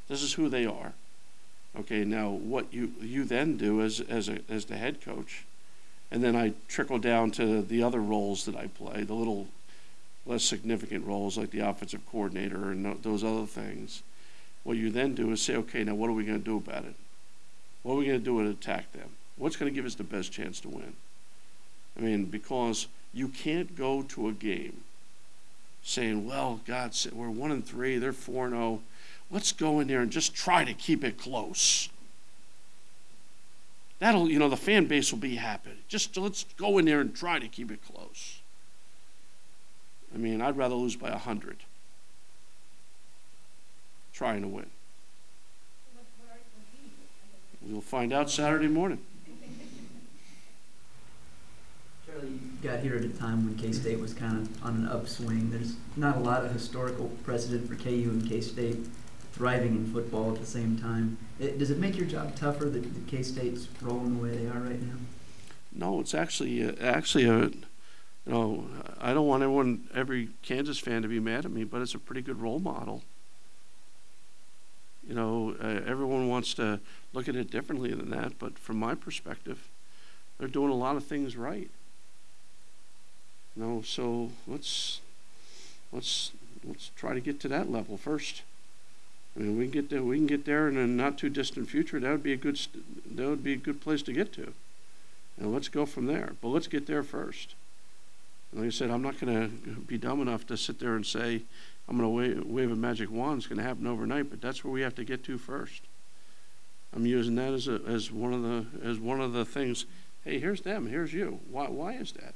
This 0.07 0.21
is 0.21 0.33
who 0.33 0.49
they 0.49 0.65
are. 0.65 0.93
Okay, 1.79 2.03
now 2.03 2.29
what 2.29 2.71
you 2.71 2.91
you 3.01 3.23
then 3.23 3.57
do 3.57 3.81
as 3.81 3.99
as 3.99 4.29
a, 4.29 4.39
as 4.49 4.65
the 4.65 4.77
head 4.77 5.01
coach, 5.01 5.43
and 6.11 6.23
then 6.23 6.35
I 6.35 6.53
trickle 6.67 6.99
down 6.99 7.31
to 7.31 7.61
the 7.61 7.81
other 7.81 7.99
roles 7.99 8.45
that 8.45 8.55
I 8.55 8.67
play, 8.67 9.03
the 9.03 9.15
little 9.15 9.47
less 10.25 10.43
significant 10.43 11.05
roles 11.05 11.37
like 11.37 11.51
the 11.51 11.59
offensive 11.59 12.05
coordinator 12.09 12.71
and 12.71 13.01
those 13.01 13.23
other 13.23 13.45
things. 13.45 14.03
What 14.63 14.77
you 14.77 14.89
then 14.89 15.15
do 15.15 15.31
is 15.31 15.41
say, 15.41 15.55
okay, 15.57 15.83
now 15.83 15.95
what 15.95 16.09
are 16.09 16.13
we 16.13 16.23
going 16.23 16.39
to 16.39 16.45
do 16.45 16.57
about 16.57 16.85
it? 16.85 16.95
What 17.81 17.95
are 17.95 17.97
we 17.97 18.05
going 18.05 18.19
to 18.19 18.23
do 18.25 18.41
to 18.41 18.49
attack 18.49 18.93
them? 18.93 19.09
What's 19.35 19.57
going 19.57 19.71
to 19.71 19.75
give 19.75 19.85
us 19.85 19.95
the 19.95 20.03
best 20.03 20.31
chance 20.31 20.61
to 20.61 20.69
win? 20.69 20.93
I 21.97 22.01
mean, 22.01 22.25
because 22.25 22.87
you 23.13 23.27
can't 23.27 23.75
go 23.75 24.03
to 24.03 24.29
a 24.29 24.31
game 24.31 24.81
saying, 25.83 26.25
well, 26.25 26.61
God, 26.65 26.95
we're 27.11 27.29
one 27.29 27.51
and 27.51 27.65
three, 27.65 27.97
they're 27.97 28.13
four 28.13 28.45
and 28.45 28.53
zero. 28.53 28.79
Let's 29.33 29.51
go 29.51 29.79
in 29.79 29.87
there 29.87 30.01
and 30.01 30.11
just 30.11 30.35
try 30.35 30.63
to 30.63 30.75
keep 30.75 31.03
it 31.03 31.17
close. 31.17 31.89
That'll, 33.97 34.29
you 34.29 34.37
know, 34.37 34.47
the 34.47 34.55
fan 34.55 34.85
base 34.85 35.11
will 35.11 35.19
be 35.19 35.37
happy. 35.37 35.71
Just 35.87 36.15
let's 36.17 36.45
go 36.55 36.77
in 36.77 36.85
there 36.85 37.01
and 37.01 37.15
try 37.15 37.39
to 37.39 37.47
keep 37.47 37.71
it 37.71 37.79
close. 37.83 38.41
I 40.13 40.19
mean, 40.19 40.39
I'd 40.39 40.55
rather 40.55 40.75
lose 40.75 40.95
by 40.95 41.09
a 41.09 41.17
hundred 41.17 41.57
trying 44.13 44.43
to 44.43 44.47
win. 44.47 44.67
We'll 47.63 47.81
find 47.81 48.13
out 48.13 48.29
Saturday 48.29 48.67
morning. 48.67 48.99
Charlie, 52.05 52.27
you 52.27 52.39
got 52.61 52.81
here 52.81 52.95
at 52.97 53.03
a 53.03 53.09
time 53.09 53.45
when 53.45 53.57
K-State 53.57 53.99
was 53.99 54.13
kind 54.13 54.37
of 54.37 54.63
on 54.63 54.75
an 54.75 54.87
upswing. 54.87 55.49
There's 55.49 55.73
not 55.95 56.17
a 56.17 56.19
lot 56.19 56.45
of 56.45 56.51
historical 56.51 57.07
precedent 57.23 57.67
for 57.67 57.73
KU 57.75 58.09
and 58.11 58.29
K-State 58.29 58.77
thriving 59.33 59.75
in 59.75 59.91
football 59.91 60.31
at 60.31 60.39
the 60.39 60.45
same 60.45 60.77
time. 60.77 61.17
It, 61.39 61.57
does 61.57 61.71
it 61.71 61.79
make 61.79 61.97
your 61.97 62.05
job 62.05 62.35
tougher 62.35 62.65
that, 62.65 62.81
that 62.81 63.07
K-State's 63.07 63.67
rolling 63.81 64.17
the 64.17 64.23
way 64.23 64.37
they 64.37 64.47
are 64.47 64.59
right 64.59 64.81
now? 64.81 64.95
No, 65.73 65.99
it's 65.99 66.13
actually 66.13 66.63
uh, 66.63 66.73
actually 66.79 67.25
a, 67.25 67.45
you 67.45 67.61
know, 68.27 68.67
I 69.01 69.13
don't 69.13 69.27
want 69.27 69.41
everyone, 69.43 69.89
every 69.93 70.29
Kansas 70.43 70.77
fan 70.77 71.01
to 71.01 71.07
be 71.07 71.19
mad 71.19 71.45
at 71.45 71.51
me, 71.51 71.63
but 71.63 71.81
it's 71.81 71.95
a 71.95 71.99
pretty 71.99 72.21
good 72.21 72.39
role 72.39 72.59
model. 72.59 73.01
You 75.07 75.15
know, 75.15 75.55
uh, 75.61 75.81
everyone 75.85 76.29
wants 76.29 76.53
to 76.53 76.79
look 77.11 77.27
at 77.27 77.35
it 77.35 77.51
differently 77.51 77.93
than 77.93 78.11
that, 78.11 78.39
but 78.39 78.57
from 78.57 78.77
my 78.77 78.95
perspective, 78.95 79.67
they're 80.37 80.47
doing 80.47 80.71
a 80.71 80.75
lot 80.75 80.95
of 80.95 81.03
things 81.03 81.35
right. 81.35 81.69
You 83.55 83.63
know, 83.63 83.81
so 83.81 84.31
let's 84.47 85.01
let's 85.91 86.31
let's 86.63 86.91
try 86.95 87.13
to 87.13 87.19
get 87.19 87.39
to 87.41 87.47
that 87.49 87.69
level 87.69 87.97
first. 87.97 88.43
I 89.35 89.39
mean, 89.39 89.57
we 89.57 89.65
can 89.65 89.71
get 89.71 89.89
there. 89.89 90.03
We 90.03 90.17
can 90.17 90.27
get 90.27 90.45
there 90.45 90.67
in 90.67 90.77
a 90.77 90.85
not 90.85 91.17
too 91.17 91.29
distant 91.29 91.69
future. 91.69 91.99
That 91.99 92.11
would 92.11 92.23
be 92.23 92.33
a 92.33 92.37
good. 92.37 92.57
St- 92.57 93.15
that 93.17 93.27
would 93.27 93.43
be 93.43 93.53
a 93.53 93.57
good 93.57 93.81
place 93.81 94.01
to 94.03 94.13
get 94.13 94.31
to. 94.33 94.53
And 95.37 95.51
let's 95.51 95.69
go 95.69 95.85
from 95.85 96.05
there. 96.05 96.33
But 96.41 96.49
let's 96.49 96.67
get 96.67 96.85
there 96.85 97.03
first. 97.03 97.55
And 98.51 98.61
like 98.61 98.67
I 98.67 98.71
said, 98.71 98.91
I'm 98.91 99.01
not 99.01 99.19
gonna 99.19 99.47
be 99.47 99.97
dumb 99.97 100.21
enough 100.21 100.45
to 100.47 100.57
sit 100.57 100.79
there 100.79 100.95
and 100.95 101.05
say, 101.05 101.41
I'm 101.87 101.97
gonna 101.97 102.09
wave, 102.09 102.45
wave 102.45 102.71
a 102.71 102.75
magic 102.75 103.09
wand, 103.11 103.39
it's 103.39 103.47
gonna 103.47 103.63
happen 103.63 103.87
overnight, 103.87 104.29
but 104.29 104.41
that's 104.41 104.63
where 104.63 104.71
we 104.71 104.81
have 104.81 104.95
to 104.95 105.03
get 105.03 105.23
to 105.25 105.37
first. 105.37 105.81
I'm 106.95 107.05
using 107.05 107.35
that 107.35 107.53
as 107.53 107.67
a, 107.67 107.81
as 107.87 108.11
one 108.11 108.33
of 108.33 108.43
the, 108.43 108.65
as 108.87 108.99
one 108.99 109.19
of 109.19 109.33
the 109.33 109.43
things, 109.43 109.85
hey, 110.23 110.39
here's 110.39 110.61
them, 110.61 110.87
here's 110.87 111.13
you. 111.13 111.39
Why, 111.49 111.67
why 111.67 111.93
is 111.93 112.11
that? 112.13 112.35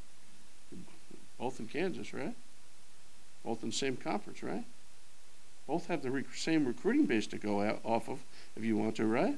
Both 1.40 1.60
in 1.60 1.68
Kansas, 1.68 2.14
right? 2.14 2.34
Both 3.46 3.62
in 3.62 3.70
the 3.70 3.76
same 3.76 3.96
conference, 3.96 4.42
right? 4.42 4.66
Both 5.68 5.88
have 5.88 6.02
the 6.02 6.10
rec- 6.12 6.34
same 6.34 6.66
recruiting 6.66 7.06
base 7.06 7.28
to 7.28 7.38
go 7.38 7.62
out, 7.62 7.82
off 7.84 8.08
of 8.08 8.20
if 8.56 8.64
you 8.64 8.78
want 8.78 8.96
to, 8.96 9.06
right? 9.06 9.38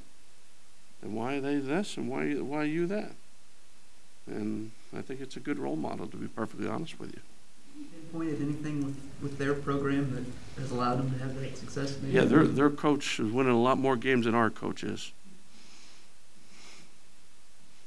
Then 1.02 1.14
why 1.14 1.36
are 1.36 1.42
they 1.42 1.58
this 1.58 1.98
and 1.98 2.08
why, 2.08 2.34
why 2.36 2.60
are 2.60 2.66
you 2.66 2.86
that? 2.88 3.14
And 4.28 4.72
I 4.96 5.02
think 5.02 5.22
it's 5.22 5.36
a 5.36 5.40
good 5.40 5.58
role 5.58 5.76
model, 5.76 6.08
to 6.08 6.18
be 6.18 6.28
perfectly 6.28 6.68
honest 6.68 7.00
with 7.00 7.14
you. 7.14 7.22
Pinpointed 8.12 8.42
anything 8.42 8.86
with, 8.86 9.00
with 9.22 9.38
their 9.38 9.54
program 9.56 10.14
that 10.14 10.62
has 10.62 10.72
allowed 10.72 11.00
them 11.00 11.12
to 11.12 11.18
have 11.18 11.40
that 11.40 11.58
success? 11.58 11.98
maybe? 12.02 12.14
Yeah, 12.14 12.26
their, 12.26 12.46
their 12.46 12.70
coach 12.70 13.20
is 13.20 13.32
winning 13.32 13.54
a 13.54 13.60
lot 13.60 13.80
more 13.80 13.96
games 13.96 14.26
than 14.26 14.36
our 14.36 14.50
coach 14.50 14.84
is. 14.84 15.12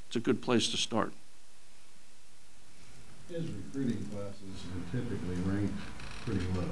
It's 0.09 0.17
a 0.17 0.21
good 0.21 0.43
place 0.43 0.69
to 0.69 0.77
start. 0.77 1.13
His 3.31 3.45
recruiting 3.47 4.05
classes 4.13 4.65
are 4.75 4.99
typically 4.99 5.37
ranked 5.37 5.75
pretty 6.27 6.45
low. 6.55 6.69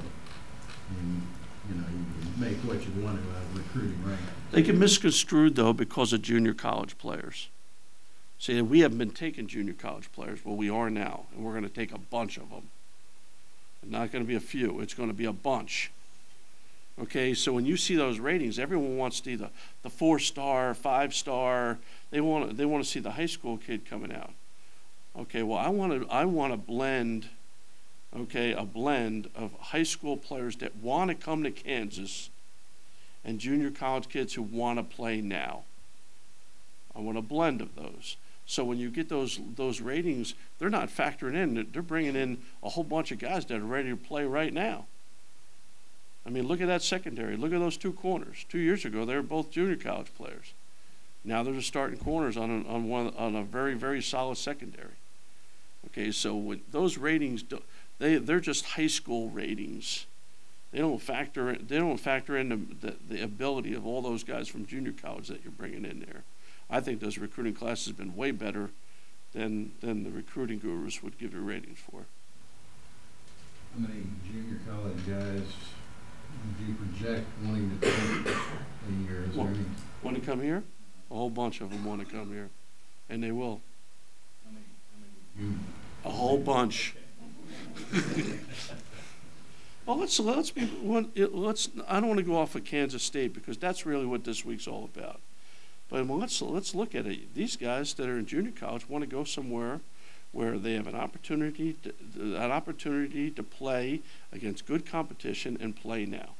And, 0.91 1.23
you 1.69 1.77
know, 1.77 1.87
you 1.89 2.05
can 2.23 2.41
make 2.41 2.57
what 2.59 2.85
you 2.85 3.03
want 3.03 3.19
out 3.19 3.43
of 3.43 3.57
recruiting 3.57 3.99
rank. 4.05 4.21
They 4.53 4.63
get 4.63 4.77
misconstrued 4.77 5.55
though 5.55 5.73
because 5.73 6.13
of 6.13 6.23
junior 6.23 6.55
college 6.55 6.99
players. 6.99 7.49
See, 8.39 8.61
we 8.63 8.81
haven't 8.81 8.99
been 8.99 9.11
taking 9.11 9.47
junior 9.47 9.75
college 9.75 10.11
players, 10.13 10.45
well, 10.45 10.57
we 10.57 10.71
are 10.71 10.89
now, 10.89 11.27
and 11.35 11.45
we're 11.45 11.53
gonna 11.53 11.69
take 11.69 11.93
a 11.93 11.99
bunch 11.99 12.39
of 12.39 12.49
them. 12.51 12.71
Not 13.87 14.13
gonna 14.13 14.25
be 14.25 14.35
a 14.35 14.41
few, 14.41 14.81
it's 14.81 14.95
gonna 14.95 15.13
be 15.13 15.27
a 15.27 15.33
bunch. 15.33 15.91
Okay, 17.01 17.35
so 17.35 17.53
when 17.53 17.65
you 17.65 17.77
see 17.77 17.97
those 17.97 18.19
ratings, 18.19 18.59
everyone 18.59 18.97
wants 18.97 19.21
to 19.21 19.31
see 19.31 19.37
the, 19.37 19.51
the 19.83 19.91
four-star, 19.91 20.75
five-star, 20.75 21.79
they 22.11 22.21
want, 22.21 22.57
they 22.57 22.65
wanna 22.65 22.85
see 22.85 23.01
the 23.01 23.13
high 23.13 23.27
school 23.27 23.57
kid 23.57 23.89
coming 23.89 24.13
out. 24.13 24.33
Okay, 25.19 25.43
well, 25.43 25.59
I 25.59 25.69
wanna, 25.69 26.07
I 26.09 26.25
want 26.25 26.53
to 26.53 26.57
blend, 26.57 27.29
okay, 28.17 28.53
a 28.53 28.65
blend 28.65 29.29
of 29.35 29.53
high 29.61 29.83
school 29.83 30.17
players 30.17 30.57
that 30.57 30.77
wanna 30.77 31.15
come 31.15 31.43
to 31.43 31.51
Kansas 31.51 32.31
and 33.25 33.39
junior 33.39 33.71
college 33.71 34.09
kids 34.09 34.35
who 34.35 34.43
want 34.43 34.79
to 34.79 34.83
play 34.83 35.21
now. 35.21 35.63
I 36.95 37.01
want 37.01 37.19
a 37.19 37.23
blend 37.23 37.61
of 37.61 37.77
those. 37.77 38.17
So 38.47 38.65
when 38.65 38.79
you 38.79 38.91
get 38.91 39.09
those 39.09 39.39
those 39.57 39.81
ratings, 39.81 40.35
they're 40.59 40.71
not 40.71 40.89
factoring 40.89 41.35
in. 41.35 41.69
They're 41.73 41.83
bringing 41.83 42.17
in 42.17 42.39
a 42.63 42.69
whole 42.69 42.85
bunch 42.85 43.13
of 43.13 43.19
guys 43.19 43.45
that 43.47 43.61
are 43.61 43.65
ready 43.65 43.91
to 43.91 43.97
play 43.97 44.25
right 44.25 44.53
now. 44.53 44.87
I 46.27 46.31
mean, 46.31 46.47
look 46.47 46.61
at 46.61 46.67
that 46.67 46.83
secondary. 46.83 47.37
Look 47.37 47.53
at 47.53 47.61
those 47.61 47.77
two 47.77 47.93
corners. 47.93 48.45
Two 48.49 48.59
years 48.59 48.85
ago, 48.85 49.05
they 49.05 49.15
were 49.15 49.23
both 49.23 49.51
junior 49.51 49.77
college 49.77 50.13
players. 50.17 50.53
Now 51.25 51.43
they're 51.43 51.55
just 51.55 51.69
starting 51.69 51.99
corners 51.99 52.37
on 52.37 52.51
a, 52.51 52.69
on 52.69 52.89
one 52.89 53.15
on 53.17 53.37
a 53.37 53.43
very 53.45 53.75
very 53.75 54.03
solid 54.03 54.37
secondary. 54.37 54.99
Okay, 55.87 56.11
so 56.11 56.37
with 56.37 56.73
those 56.73 56.99
ratings, 56.99 57.43
do- 57.43 57.63
they 58.01 58.17
they're 58.17 58.41
just 58.41 58.65
high 58.65 58.89
school 58.89 59.29
ratings. 59.29 60.07
They 60.73 60.79
don't 60.79 61.01
factor 61.01 61.51
in, 61.51 61.67
they 61.69 61.79
don't 61.79 61.99
factor 61.99 62.37
in 62.37 62.49
the, 62.49 62.87
the, 62.87 62.97
the 63.09 63.23
ability 63.23 63.75
of 63.75 63.87
all 63.87 64.03
those 64.03 64.25
guys 64.25 64.49
from 64.49 64.67
junior 64.67 64.93
college 64.93 65.29
that 65.29 65.45
you're 65.45 65.53
bringing 65.53 65.85
in 65.85 66.01
there. 66.01 66.23
I 66.69 66.81
think 66.81 67.01
those 67.01 67.19
recruiting 67.19 67.55
classes 67.55 67.89
have 67.89 67.97
been 67.97 68.17
way 68.17 68.31
better 68.31 68.71
than 69.33 69.73
than 69.81 70.03
the 70.05 70.11
recruiting 70.11 70.59
gurus 70.59 71.03
would 71.03 71.19
give 71.19 71.35
you 71.35 71.41
ratings 71.41 71.79
for. 71.79 72.07
How 73.75 73.87
many 73.87 74.03
junior 74.27 74.61
college 74.69 75.07
guys 75.07 75.47
would 76.33 76.67
you 76.67 76.75
project 76.75 77.27
wanting 77.45 77.79
to 77.79 77.87
take 77.87 78.35
a 78.35 78.93
year? 79.05 79.25
Is 79.29 79.37
there 79.37 79.47
any? 79.47 79.65
Want 80.03 80.17
to 80.17 80.23
come 80.23 80.41
here? 80.41 80.63
A 81.11 81.15
whole 81.15 81.31
bunch 81.31 81.61
of 81.61 81.71
them 81.71 81.85
want 81.85 82.01
to 82.01 82.07
come 82.07 82.33
here, 82.33 82.49
and 83.09 83.23
they 83.23 83.33
will. 83.33 83.61
How 84.45 85.43
You, 85.43 85.55
A 86.05 86.11
whole 86.11 86.39
bunch. 86.39 86.95
Well, 89.87 89.99
let's 89.99 90.19
let's 90.21 90.51
be 90.51 90.69
let's. 91.17 91.69
I 91.89 92.01
don't 92.01 92.09
want 92.09 92.19
to 92.19 92.25
go 92.25 92.37
off 92.37 92.55
of 92.55 92.65
Kansas 92.65 93.03
State 93.03 93.35
because 93.35 93.57
that's 93.57 93.87
really 93.87 94.07
what 94.07 94.25
this 94.25 94.45
week's 94.45 94.67
all 94.67 94.85
about. 94.85 95.21
But 95.89 96.07
let's 96.09 96.41
let's 96.41 96.75
look 96.75 96.95
at 96.95 97.07
it. 97.07 97.35
These 97.35 97.57
guys 97.57 97.95
that 97.95 98.09
are 98.09 98.19
in 98.19 98.27
junior 98.27 98.53
college 98.53 98.89
want 98.89 99.03
to 99.03 99.11
go 99.11 99.25
somewhere 99.25 99.81
where 100.33 100.59
they 100.59 100.75
have 100.75 100.87
an 100.87 100.95
opportunity 100.95 101.77
to, 101.83 101.93
an 102.37 102.53
opportunity 102.53 103.31
to 103.33 103.43
play 103.43 104.01
against 104.33 104.67
good 104.67 104.87
competition 104.87 105.59
and 105.61 105.75
play 105.75 106.07
now. 106.07 106.31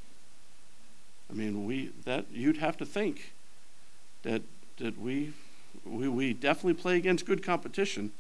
I 1.29 1.33
mean, 1.33 1.65
we 1.65 1.91
that 2.05 2.27
you'd 2.33 2.59
have 2.59 2.77
to 2.79 2.87
think 2.87 3.33
that 4.23 4.43
that 4.79 4.99
we 4.99 5.33
we 5.85 6.09
we 6.09 6.33
definitely 6.33 6.75
play 6.75 6.97
against 6.97 7.27
good 7.27 7.43
competition. 7.43 8.13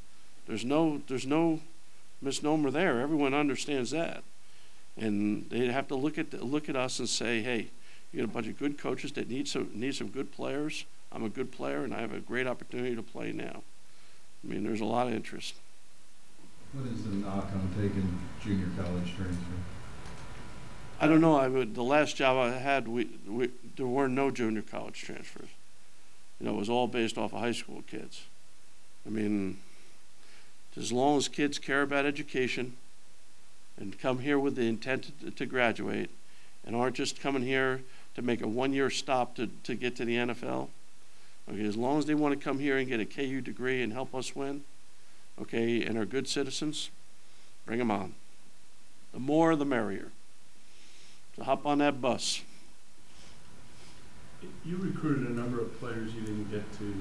There's 0.46 0.64
no 0.64 1.02
there's 1.06 1.26
no 1.26 1.61
misnomer 2.22 2.70
there. 2.70 3.00
Everyone 3.00 3.35
understands 3.35 3.90
that, 3.90 4.22
and 4.96 5.48
they 5.50 5.66
have 5.66 5.88
to 5.88 5.94
look 5.94 6.18
at 6.18 6.33
look 6.33 6.68
at 6.68 6.76
us 6.76 6.98
and 6.98 7.09
say, 7.09 7.42
hey, 7.42 7.70
you 8.12 8.20
got 8.20 8.30
a 8.30 8.33
bunch 8.33 8.46
of 8.46 8.59
good 8.59 8.78
coaches 8.78 9.12
that 9.12 9.28
need 9.28 9.48
some 9.48 9.70
need 9.74 9.94
some 9.94 10.09
good 10.09 10.33
players. 10.33 10.85
I'm 11.12 11.24
a 11.24 11.28
good 11.28 11.50
player, 11.50 11.85
and 11.85 11.94
I 11.94 12.00
have 12.00 12.12
a 12.12 12.20
great 12.20 12.46
opportunity 12.46 12.94
to 12.94 13.02
play 13.02 13.33
now. 13.33 13.62
I 14.44 14.52
mean, 14.52 14.64
there's 14.64 14.80
a 14.80 14.85
lot 14.85 15.09
of 15.09 15.14
interest. 15.14 15.54
what 16.72 16.87
is 16.87 17.04
the 17.04 17.11
knock 17.11 17.46
on 17.52 17.68
taking 17.76 18.18
junior 18.42 18.68
college 18.76 19.14
transfer? 19.16 19.52
I 21.00 21.06
don't 21.06 21.20
know. 21.20 21.37
I 21.37 21.48
would, 21.48 21.74
the 21.74 21.83
last 21.83 22.16
job 22.16 22.37
I 22.37 22.59
had, 22.59 22.87
we, 22.87 23.09
we 23.26 23.50
there 23.76 23.87
were 23.87 24.09
no 24.09 24.30
junior 24.30 24.62
college 24.62 25.00
transfers. 25.00 25.48
You 26.38 26.46
know, 26.46 26.52
it 26.52 26.59
was 26.59 26.68
all 26.68 26.87
based 26.87 27.18
off 27.18 27.33
of 27.33 27.40
high 27.40 27.52
school 27.52 27.83
kids. 27.87 28.24
I 29.06 29.11
mean, 29.11 29.59
as 30.76 30.92
long 30.92 31.16
as 31.16 31.28
kids 31.28 31.59
care 31.59 31.83
about 31.83 32.06
education 32.06 32.76
and 33.76 33.98
come 33.98 34.20
here 34.20 34.38
with 34.38 34.56
the 34.56 34.66
intent 34.66 35.37
to, 35.37 35.46
graduate 35.46 36.11
and 36.64 36.76
aren't 36.76 36.94
just 36.94 37.20
coming 37.20 37.42
here 37.42 37.80
to 38.14 38.22
make 38.22 38.40
a 38.42 38.48
one-year 38.48 38.90
stop 38.90 39.35
to, 39.37 39.48
to 39.64 39.74
get 39.74 39.96
to 39.96 40.04
the 40.04 40.16
NFL, 40.16 40.68
okay, 41.50 41.64
as 41.64 41.76
long 41.76 41.98
as 41.98 42.06
they 42.06 42.14
want 42.14 42.38
to 42.38 42.44
come 42.44 42.59
here 42.59 42.76
and 42.76 42.88
get 42.88 43.00
a 43.00 43.04
KU 43.04 43.40
degree 43.40 43.83
and 43.83 43.92
help 43.92 44.14
us 44.14 44.37
win, 44.37 44.62
okay, 45.40 45.83
and 45.85 45.96
are 45.98 46.04
good 46.04 46.28
citizens, 46.28 46.90
bring 47.66 47.78
them 47.78 47.90
on. 47.90 48.14
The 49.12 49.20
more, 49.20 49.56
the 49.56 49.64
merrier. 49.64 50.12
So 51.37 51.44
hop 51.44 51.66
on 51.66 51.78
that 51.78 52.00
bus. 52.00 52.42
You 54.64 54.76
recruited 54.76 55.28
a 55.28 55.33
number 55.33 55.61
of 55.61 55.78
players 55.80 56.14
you 56.14 56.20
didn't 56.20 56.50
get 56.50 56.70
to 56.78 56.94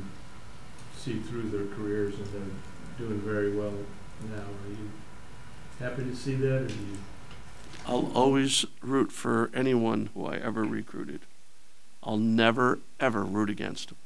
see 0.97 1.19
through 1.19 1.49
their 1.49 1.67
careers 1.75 2.15
and 2.15 2.27
they're 2.27 2.55
doing 2.99 3.19
very 3.21 3.55
well 3.55 3.73
now. 4.29 4.35
Are 4.37 4.69
you 4.69 4.91
happy 5.79 6.03
to 6.03 6.15
see 6.15 6.35
that 6.35 6.61
or 6.61 6.67
do 6.67 6.73
you? 6.73 6.97
I'll 7.87 8.11
always 8.13 8.65
root 8.81 9.11
for 9.11 9.49
anyone 9.53 10.09
who 10.13 10.25
I 10.25 10.35
ever 10.35 10.63
recruited. 10.63 11.21
I'll 12.03 12.17
never, 12.17 12.79
ever 12.99 13.23
root 13.23 13.49
against 13.49 13.89
them. 13.89 13.97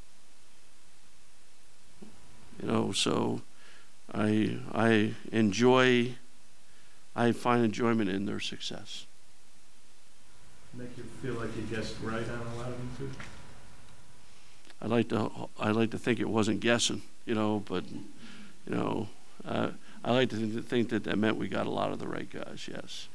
You 2.62 2.68
know, 2.68 2.92
so 2.92 3.42
I, 4.14 4.60
I 4.74 5.16
enjoy, 5.32 6.16
I 7.16 7.32
find 7.32 7.66
enjoyment 7.66 8.10
in 8.10 8.26
their 8.26 8.40
success. 8.40 9.06
Make 10.74 10.96
you 10.98 11.04
feel 11.22 11.34
like 11.34 11.50
you 11.56 11.64
guessed 11.64 11.96
right 12.02 12.28
on 12.30 12.48
a 12.48 12.56
lot 12.56 12.70
of 12.70 12.78
them 12.78 12.90
too? 12.98 13.12
I 14.82 14.88
like 14.88 15.10
to, 15.10 15.30
I 15.60 15.72
like 15.72 15.92
to 15.92 15.98
think 15.98 16.20
it 16.20 16.30
wasn't 16.30 16.60
guessing, 16.60 17.02
you 17.26 17.36
know, 17.36 17.64
but, 17.66 17.84
you 18.68 18.76
know, 18.76 19.08
uh, 19.46 19.70
I 20.04 20.12
like 20.12 20.30
to 20.30 20.36
think- 20.36 20.68
think 20.68 20.90
that 20.90 21.04
that 21.06 21.18
meant 21.18 21.38
we 21.38 21.48
got 21.48 21.66
a 21.68 21.72
lot 21.72 21.92
of 21.92 22.00
the 22.00 22.08
right 22.08 22.30
guys, 22.30 22.68
yes. 22.72 23.08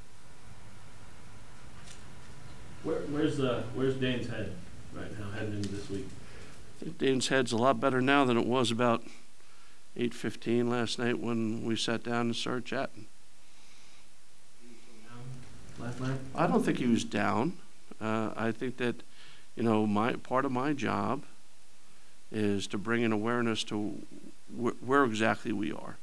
Where, 2.82 3.00
where's, 3.02 3.40
uh, 3.40 3.64
where's 3.74 3.94
Dayne's 3.96 4.28
head 4.28 4.52
right 4.94 5.18
now, 5.18 5.30
heading 5.30 5.54
into 5.56 5.68
this 5.68 5.90
week? 5.90 6.06
I 6.80 6.84
think 6.84 6.98
Dayne's 6.98 7.28
head's 7.28 7.52
a 7.52 7.56
lot 7.56 7.80
better 7.80 8.00
now 8.00 8.24
than 8.24 8.38
it 8.38 8.46
was 8.46 8.70
about 8.70 9.02
eight 9.96 10.14
fifteen 10.14 10.70
last 10.70 10.98
night 10.98 11.18
when 11.18 11.64
we 11.64 11.74
sat 11.74 12.04
down 12.04 12.26
and 12.26 12.36
started 12.36 12.64
chatting. 12.64 13.06
Last 15.80 16.00
night? 16.00 16.18
I 16.34 16.46
don't 16.46 16.64
think 16.64 16.78
he 16.78 16.86
was 16.86 17.04
down. 17.04 17.54
Uh, 18.00 18.30
I 18.36 18.52
think 18.52 18.76
that, 18.76 19.02
you 19.56 19.64
know, 19.64 19.86
my 19.86 20.12
part 20.14 20.44
of 20.44 20.52
my 20.52 20.72
job 20.72 21.24
is 22.30 22.66
to 22.68 22.78
bring 22.78 23.02
an 23.04 23.12
awareness 23.12 23.64
to 23.64 24.00
wh- 24.56 24.86
where 24.86 25.04
exactly 25.04 25.52
we 25.52 25.72
are. 25.72 25.96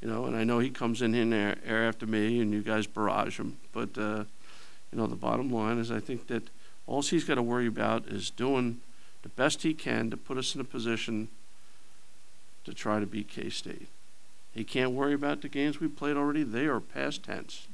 You 0.00 0.08
know, 0.08 0.26
and 0.26 0.36
I 0.36 0.44
know 0.44 0.60
he 0.60 0.70
comes 0.70 1.02
in 1.02 1.12
here 1.12 1.56
air 1.64 1.88
after 1.88 2.06
me, 2.06 2.40
and 2.40 2.52
you 2.52 2.62
guys 2.62 2.86
barrage 2.86 3.38
him. 3.38 3.56
But 3.72 3.98
uh, 3.98 4.24
you 4.92 4.98
know, 4.98 5.06
the 5.06 5.16
bottom 5.16 5.50
line 5.50 5.78
is, 5.78 5.90
I 5.90 6.00
think 6.00 6.28
that 6.28 6.50
all 6.86 7.02
he's 7.02 7.24
got 7.24 7.34
to 7.34 7.42
worry 7.42 7.66
about 7.66 8.06
is 8.06 8.30
doing 8.30 8.80
the 9.22 9.28
best 9.30 9.62
he 9.62 9.74
can 9.74 10.10
to 10.10 10.16
put 10.16 10.38
us 10.38 10.54
in 10.54 10.60
a 10.60 10.64
position 10.64 11.28
to 12.64 12.72
try 12.72 13.00
to 13.00 13.06
beat 13.06 13.28
K 13.28 13.50
State. 13.50 13.88
He 14.52 14.64
can't 14.64 14.92
worry 14.92 15.14
about 15.14 15.42
the 15.42 15.48
games 15.48 15.80
we 15.80 15.88
played 15.88 16.16
already. 16.16 16.42
They 16.42 16.66
are 16.66 16.80
past 16.80 17.24
tense. 17.24 17.68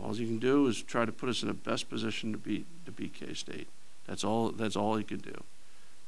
All 0.00 0.14
he 0.14 0.26
can 0.26 0.38
do 0.38 0.66
is 0.66 0.82
try 0.82 1.04
to 1.04 1.12
put 1.12 1.28
us 1.28 1.42
in 1.42 1.48
the 1.48 1.54
best 1.54 1.88
position 1.88 2.32
to 2.32 2.38
beat 2.38 2.66
to 2.86 2.92
beat 2.92 3.14
K 3.14 3.32
State. 3.34 3.68
That's 4.06 4.24
all. 4.24 4.50
That's 4.50 4.76
all 4.76 4.96
he 4.96 5.04
can 5.04 5.18
do. 5.18 5.44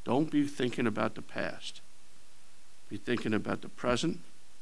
Don't 0.04 0.30
be 0.30 0.46
thinking 0.46 0.86
about 0.86 1.14
the 1.14 1.22
past. 1.22 1.80
Be 2.92 2.98
thinking 2.98 3.32
about 3.32 3.62
the 3.62 3.70
present, 3.70 4.20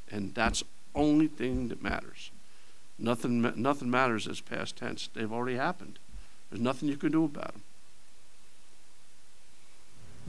and 0.09 0.33
that's 0.33 0.63
only 0.95 1.27
thing 1.27 1.67
that 1.67 1.83
matters. 1.83 2.31
Nothing. 2.97 3.41
Nothing 3.61 3.91
matters 3.91 4.25
as 4.25 4.39
past 4.39 4.77
tense. 4.77 5.09
They've 5.13 5.33
already 5.33 5.57
happened. 5.57 5.99
There's 6.49 6.61
nothing 6.61 6.87
you 6.87 6.95
can 6.95 7.11
do 7.11 7.25
about 7.25 7.51
them. 7.51 7.63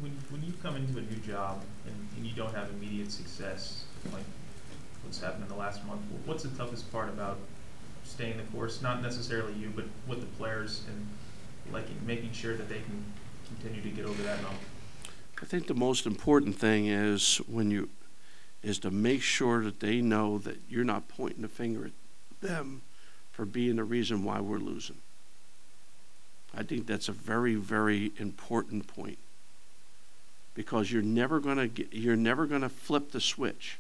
When, 0.01 0.19
when 0.31 0.43
you 0.43 0.53
come 0.61 0.75
into 0.75 0.99
a 0.99 1.03
new 1.03 1.21
job 1.25 1.62
and, 1.87 1.95
and 2.17 2.27
you 2.27 2.35
don't 2.35 2.53
have 2.53 2.71
immediate 2.71 3.12
success, 3.12 3.85
like 4.12 4.25
what's 5.05 5.21
happened 5.21 5.45
in 5.45 5.49
the 5.49 5.55
last 5.55 5.87
month, 5.87 6.01
what's 6.27 6.43
the 6.43 6.49
toughest 6.59 6.91
part 6.91 7.09
about 7.09 7.38
staying 8.03 8.37
the 8.37 8.43
course? 8.45 8.83
Not 8.83 9.01
necessarily 9.01 9.53
you, 9.53 9.73
but 9.77 9.85
with 10.09 10.19
the 10.19 10.27
players 10.38 10.83
and 10.88 11.73
like 11.73 11.85
making 12.05 12.33
sure 12.33 12.57
that 12.57 12.69
they 12.69 12.81
can 12.81 13.05
continue 13.47 13.81
to 13.81 13.91
get 13.91 14.07
over 14.07 14.21
that 14.25 14.41
hump. 14.41 14.59
I 15.43 15.45
think 15.45 15.67
the 15.67 15.75
most 15.75 16.07
important 16.07 16.57
thing 16.57 16.87
is 16.87 17.39
when 17.49 17.71
you 17.71 17.89
is 18.63 18.79
to 18.79 18.93
make 18.93 19.23
sure 19.23 19.65
that 19.65 19.81
they 19.81 20.01
know 20.01 20.39
that 20.39 20.57
you're 20.71 20.85
not 20.85 21.09
pointing 21.09 21.43
the 21.43 21.49
finger 21.49 21.87
at 21.87 21.91
them 22.41 22.83
for 23.33 23.45
being 23.45 23.75
the 23.75 23.83
reason 23.83 24.23
why 24.23 24.41
we're 24.41 24.59
losing. 24.59 24.99
I 26.57 26.63
think 26.63 26.87
that's 26.87 27.09
a 27.09 27.13
very 27.13 27.57
very 27.57 28.13
important 28.19 28.87
point 28.87 29.19
because 30.55 30.93
you're 30.93 31.03
never 31.03 31.41
going 31.41 31.57
to 31.57 31.67
get 31.67 31.93
you're 31.93 32.15
never 32.15 32.47
going 32.47 32.63
to 32.63 32.69
flip 32.69 33.11
the 33.11 33.21
switch. 33.21 33.79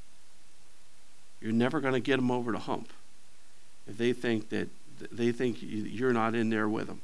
You're 1.40 1.52
never 1.52 1.80
going 1.80 1.94
to 1.94 2.00
get 2.00 2.16
them 2.16 2.32
over 2.32 2.50
the 2.50 2.58
hump 2.58 2.92
if 3.86 3.96
they 3.98 4.12
think 4.12 4.48
that 4.48 4.68
they 5.12 5.30
think 5.30 5.62
you- 5.62 5.84
you're 5.84 6.12
not 6.12 6.34
in 6.34 6.50
there 6.50 6.68
with 6.68 6.88
them. 6.88 7.02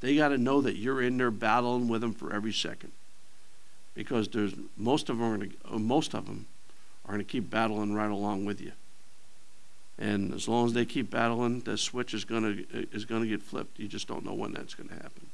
They 0.00 0.16
got 0.16 0.28
to 0.28 0.38
know 0.38 0.62
that 0.62 0.76
you're 0.76 1.02
in 1.02 1.18
there 1.18 1.30
battling 1.30 1.88
with 1.88 2.00
them 2.00 2.14
for 2.14 2.32
every 2.32 2.52
second 2.52 2.92
because 3.98 4.28
there's 4.28 4.54
most 4.76 5.10
of 5.10 5.18
them 5.18 5.26
are 5.26 5.36
gonna, 5.36 5.50
uh, 5.74 5.76
most 5.76 6.14
of 6.14 6.26
them 6.26 6.46
are 7.04 7.14
going 7.14 7.26
to 7.26 7.30
keep 7.30 7.50
battling 7.50 7.94
right 7.94 8.12
along 8.12 8.44
with 8.44 8.60
you. 8.60 8.70
And 9.98 10.32
as 10.32 10.46
long 10.46 10.66
as 10.66 10.72
they 10.72 10.84
keep 10.84 11.10
battling, 11.10 11.62
the 11.62 11.76
switch 11.76 12.14
is 12.14 12.24
going 12.24 12.44
to 12.44 12.86
is 12.92 13.04
going 13.04 13.22
to 13.22 13.28
get 13.28 13.42
flipped. 13.42 13.80
You 13.80 13.88
just 13.88 14.06
don't 14.06 14.24
know 14.24 14.34
when 14.34 14.52
that's 14.52 14.74
going 14.74 14.88
to 14.90 14.94
happen. 14.94 15.26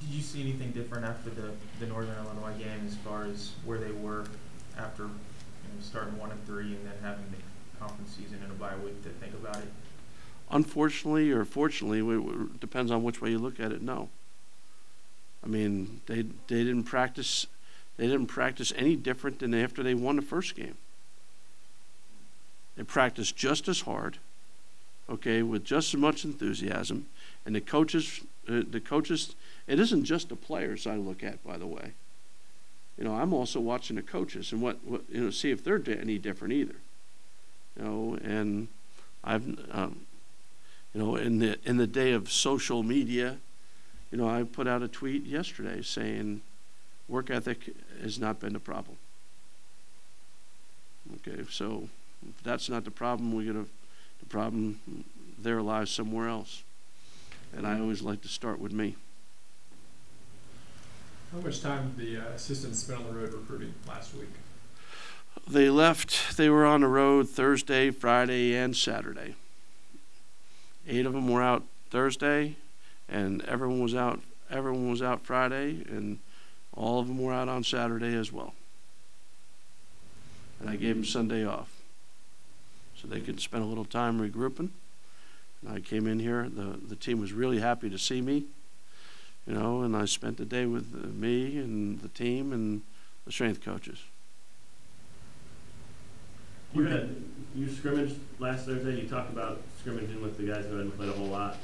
Did 0.00 0.08
you 0.08 0.22
see 0.22 0.40
anything 0.40 0.70
different 0.70 1.04
after 1.04 1.28
the, 1.28 1.50
the 1.78 1.86
Northern 1.86 2.16
Illinois 2.24 2.56
game 2.58 2.86
as 2.86 2.94
far 2.96 3.24
as 3.24 3.52
where 3.66 3.76
they 3.76 3.92
were 3.92 4.24
after 4.78 5.02
you 5.02 5.08
know, 5.08 5.82
starting 5.82 6.18
one 6.18 6.30
and 6.30 6.46
three 6.46 6.74
and 6.74 6.86
then 6.86 6.94
having 7.02 7.24
the 7.32 7.78
conference 7.78 8.16
season 8.16 8.40
and 8.42 8.50
a 8.50 8.54
bye 8.54 8.76
week 8.82 9.02
to 9.02 9.10
think 9.10 9.34
about 9.34 9.56
it? 9.56 9.68
Unfortunately 10.50 11.30
or 11.30 11.44
fortunately, 11.44 12.00
it 12.00 12.60
depends 12.60 12.90
on 12.90 13.02
which 13.02 13.20
way 13.20 13.28
you 13.28 13.38
look 13.38 13.60
at 13.60 13.72
it. 13.72 13.82
No. 13.82 14.08
I 15.44 15.48
mean, 15.48 16.00
they 16.06 16.22
they 16.22 16.64
didn't 16.64 16.84
practice 16.84 17.46
they 17.96 18.06
didn't 18.06 18.26
practice 18.26 18.72
any 18.76 18.96
different 18.96 19.38
than 19.38 19.54
after 19.54 19.82
they 19.82 19.94
won 19.94 20.16
the 20.16 20.22
first 20.22 20.56
game. 20.56 20.76
They 22.76 22.82
practiced 22.82 23.36
just 23.36 23.68
as 23.68 23.82
hard, 23.82 24.18
okay, 25.08 25.42
with 25.42 25.64
just 25.64 25.94
as 25.94 26.00
much 26.00 26.24
enthusiasm, 26.24 27.06
and 27.46 27.54
the 27.54 27.60
coaches 27.60 28.20
uh, 28.48 28.62
the 28.68 28.80
coaches 28.80 29.34
it 29.66 29.80
isn't 29.80 30.04
just 30.04 30.28
the 30.28 30.36
players 30.36 30.86
I 30.86 30.96
look 30.96 31.22
at, 31.22 31.42
by 31.44 31.56
the 31.56 31.66
way. 31.66 31.92
You 32.98 33.04
know, 33.04 33.14
I'm 33.14 33.32
also 33.32 33.60
watching 33.60 33.96
the 33.96 34.02
coaches 34.02 34.52
and 34.52 34.60
what, 34.60 34.84
what 34.84 35.02
you 35.08 35.24
know 35.24 35.30
see 35.30 35.50
if 35.50 35.64
they're 35.64 35.82
any 35.86 36.18
different 36.18 36.52
either. 36.52 36.76
You 37.76 37.84
know, 37.84 38.18
and 38.22 38.68
I've 39.22 39.46
um, 39.70 40.06
you 40.94 41.00
know, 41.00 41.16
in 41.16 41.38
the 41.38 41.58
in 41.64 41.76
the 41.76 41.86
day 41.86 42.12
of 42.12 42.30
social 42.30 42.82
media, 42.82 43.38
you 44.10 44.18
know, 44.18 44.28
I 44.28 44.44
put 44.44 44.68
out 44.68 44.82
a 44.82 44.88
tweet 44.88 45.24
yesterday 45.26 45.82
saying 45.82 46.42
work 47.08 47.30
ethic 47.30 47.74
has 48.02 48.18
not 48.18 48.40
been 48.40 48.52
the 48.52 48.60
problem. 48.60 48.96
Okay, 51.16 51.44
so 51.50 51.88
if 52.28 52.42
that's 52.42 52.68
not 52.68 52.84
the 52.84 52.90
problem, 52.90 53.34
we 53.34 53.46
got 53.46 53.52
to 53.52 53.68
the 54.20 54.26
problem 54.26 55.04
there 55.38 55.60
lies 55.60 55.90
somewhere 55.90 56.28
else. 56.28 56.62
And 57.56 57.66
I 57.66 57.78
always 57.78 58.02
like 58.02 58.22
to 58.22 58.28
start 58.28 58.58
with 58.58 58.72
me. 58.72 58.96
How 61.32 61.40
much 61.40 61.60
time 61.60 61.94
did 61.96 62.06
the 62.06 62.20
uh, 62.20 62.30
assistants 62.30 62.80
spend 62.80 63.00
on 63.00 63.06
the 63.06 63.12
road 63.12 63.32
recruiting 63.32 63.74
last 63.86 64.14
week? 64.14 64.28
They 65.48 65.68
left. 65.68 66.36
They 66.36 66.48
were 66.48 66.64
on 66.64 66.80
the 66.80 66.88
road 66.88 67.28
Thursday, 67.28 67.90
Friday, 67.90 68.54
and 68.54 68.74
Saturday. 68.74 69.34
Eight 70.88 71.06
of 71.06 71.12
them 71.12 71.28
were 71.28 71.42
out 71.42 71.64
Thursday, 71.90 72.56
and 73.08 73.42
everyone 73.42 73.80
was 73.80 73.94
out. 73.94 74.20
Everyone 74.50 74.90
was 74.90 75.02
out 75.02 75.22
Friday, 75.22 75.84
and 75.88 76.18
all 76.76 76.98
of 77.00 77.06
them 77.08 77.18
were 77.18 77.32
out 77.32 77.48
on 77.48 77.64
Saturday 77.64 78.14
as 78.14 78.32
well. 78.32 78.54
And 80.60 80.68
I 80.70 80.76
gave 80.76 80.94
them 80.94 81.04
Sunday 81.04 81.44
off, 81.44 81.68
so 82.96 83.06
they 83.08 83.20
could 83.20 83.40
spend 83.40 83.62
a 83.64 83.66
little 83.66 83.84
time 83.84 84.18
regrouping. 84.20 84.70
And 85.62 85.74
I 85.74 85.80
came 85.80 86.06
in 86.06 86.18
here. 86.18 86.48
the 86.48 86.78
The 86.88 86.96
team 86.96 87.20
was 87.20 87.32
really 87.32 87.60
happy 87.60 87.90
to 87.90 87.98
see 87.98 88.20
me, 88.20 88.44
you 89.46 89.54
know, 89.54 89.82
and 89.82 89.96
I 89.96 90.04
spent 90.06 90.36
the 90.38 90.44
day 90.44 90.66
with 90.66 90.94
uh, 90.94 91.06
me 91.08 91.58
and 91.58 92.00
the 92.00 92.08
team 92.08 92.52
and 92.52 92.82
the 93.26 93.32
strength 93.32 93.62
coaches. 93.64 93.98
You 96.74 96.82
had, 96.86 97.14
you 97.54 97.68
scrimmaged 97.70 98.16
last 98.40 98.66
Thursday, 98.66 99.00
you 99.00 99.08
talked 99.08 99.32
about 99.32 99.62
scrimmaging 99.80 100.20
with 100.20 100.36
the 100.36 100.42
guys 100.44 100.64
who 100.66 100.76
hadn't 100.76 100.96
played 100.96 101.08
a 101.08 101.12
whole 101.12 101.28
lot. 101.28 101.56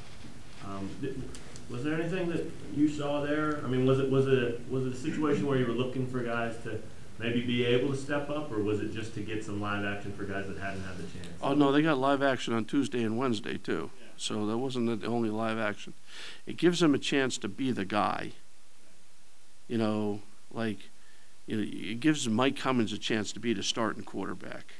Um, 0.64 0.88
did- 1.00 1.20
was 1.70 1.84
there 1.84 1.94
anything 1.94 2.28
that 2.30 2.50
you 2.74 2.88
saw 2.88 3.22
there? 3.22 3.60
I 3.64 3.68
mean, 3.68 3.86
was 3.86 4.00
it, 4.00 4.10
was 4.10 4.26
it, 4.26 4.60
was 4.68 4.86
it 4.86 4.92
a 4.92 4.96
situation 4.96 5.46
where 5.46 5.58
you 5.58 5.66
were 5.66 5.72
looking 5.72 6.06
for 6.06 6.20
guys 6.20 6.56
to 6.64 6.80
maybe 7.18 7.42
be 7.42 7.64
able 7.64 7.90
to 7.90 7.96
step 7.96 8.28
up, 8.30 8.50
or 8.50 8.62
was 8.62 8.80
it 8.80 8.92
just 8.92 9.14
to 9.14 9.20
get 9.20 9.44
some 9.44 9.60
live 9.60 9.84
action 9.84 10.12
for 10.12 10.24
guys 10.24 10.46
that 10.48 10.58
hadn't 10.58 10.82
had 10.82 10.96
the 10.96 11.02
chance? 11.02 11.28
Oh 11.42 11.54
no, 11.54 11.70
they 11.70 11.82
got 11.82 11.98
live 11.98 12.22
action 12.22 12.54
on 12.54 12.64
Tuesday 12.64 13.02
and 13.02 13.16
Wednesday 13.16 13.56
too. 13.56 13.90
So 14.16 14.46
that 14.46 14.58
wasn't 14.58 15.00
the 15.00 15.06
only 15.06 15.30
live 15.30 15.58
action. 15.58 15.94
It 16.46 16.56
gives 16.56 16.80
them 16.80 16.94
a 16.94 16.98
chance 16.98 17.38
to 17.38 17.48
be 17.48 17.70
the 17.70 17.84
guy. 17.84 18.32
You 19.68 19.78
know, 19.78 20.20
like 20.52 20.78
you 21.46 21.56
know, 21.56 21.62
it 21.62 22.00
gives 22.00 22.28
Mike 22.28 22.56
Cummings 22.56 22.92
a 22.92 22.98
chance 22.98 23.32
to 23.32 23.40
be 23.40 23.52
the 23.52 23.62
starting 23.62 24.02
quarterback. 24.02 24.74